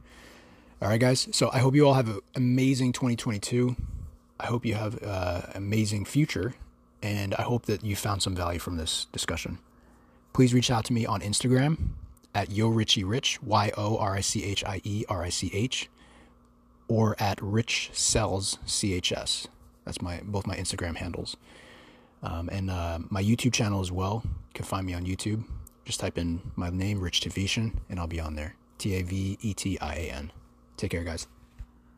All 0.83 0.89
right, 0.89 1.01
guys. 1.01 1.29
So 1.33 1.51
I 1.53 1.59
hope 1.59 1.75
you 1.75 1.87
all 1.87 1.95
have 1.95 2.09
an 2.09 2.21
amazing 2.35 2.93
2022. 2.93 3.77
I 4.39 4.47
hope 4.47 4.67
you 4.67 4.75
have 4.75 5.03
an 5.03 5.53
amazing 5.55 6.05
future. 6.05 6.55
And 7.03 7.35
I 7.35 7.43
hope 7.43 7.67
that 7.67 7.85
you 7.85 7.97
found 7.97 8.23
some 8.23 8.35
value 8.35 8.59
from 8.59 8.77
this 8.77 9.07
discussion. 9.13 9.59
Please 10.33 10.55
reach 10.55 10.71
out 10.71 10.85
to 10.87 10.93
me 10.93 11.05
on 11.05 11.21
Instagram 11.21 11.91
at 12.35 12.51
Yo 12.51 12.69
Richie 12.69 13.05
Rich, 13.05 13.43
Y 13.43 13.71
O 13.77 13.97
R 13.99 14.15
I 14.15 14.21
C 14.21 14.43
H 14.43 14.65
I 14.65 14.81
E 14.85 15.05
R 15.09 15.23
I 15.23 15.29
C 15.29 15.51
H, 15.53 15.89
or 16.89 17.15
at 17.19 17.39
Rich 17.43 17.91
Sells 17.93 18.59
CHS. 18.67 19.47
That's 19.85 20.01
my 20.01 20.21
both 20.25 20.47
my 20.47 20.57
Instagram 20.57 20.97
handles. 20.97 21.37
Um, 22.25 22.49
and 22.51 22.71
uh, 22.71 22.99
my 23.11 23.23
YouTube 23.23 23.53
channel 23.53 23.81
as 23.81 23.93
well. 23.93 24.23
You 24.25 24.31
can 24.55 24.65
find 24.65 24.87
me 24.87 24.95
on 24.95 25.05
YouTube. 25.05 25.45
Just 25.85 26.01
type 26.01 26.19
in 26.19 26.41
my 26.57 26.71
name, 26.71 27.01
Rich 27.01 27.21
Tavetian, 27.21 27.75
and 27.91 28.01
I'll 28.01 28.07
be 28.07 28.21
on 28.21 28.35
there. 28.35 28.55
T 28.79 28.95
A 28.95 29.03
V 29.03 29.39
E 29.41 29.55
T 29.55 29.79
I 29.81 29.95
A 29.95 30.11
N. 30.11 30.33
Take 30.77 30.91
care, 30.91 31.05
guys. 31.05 31.27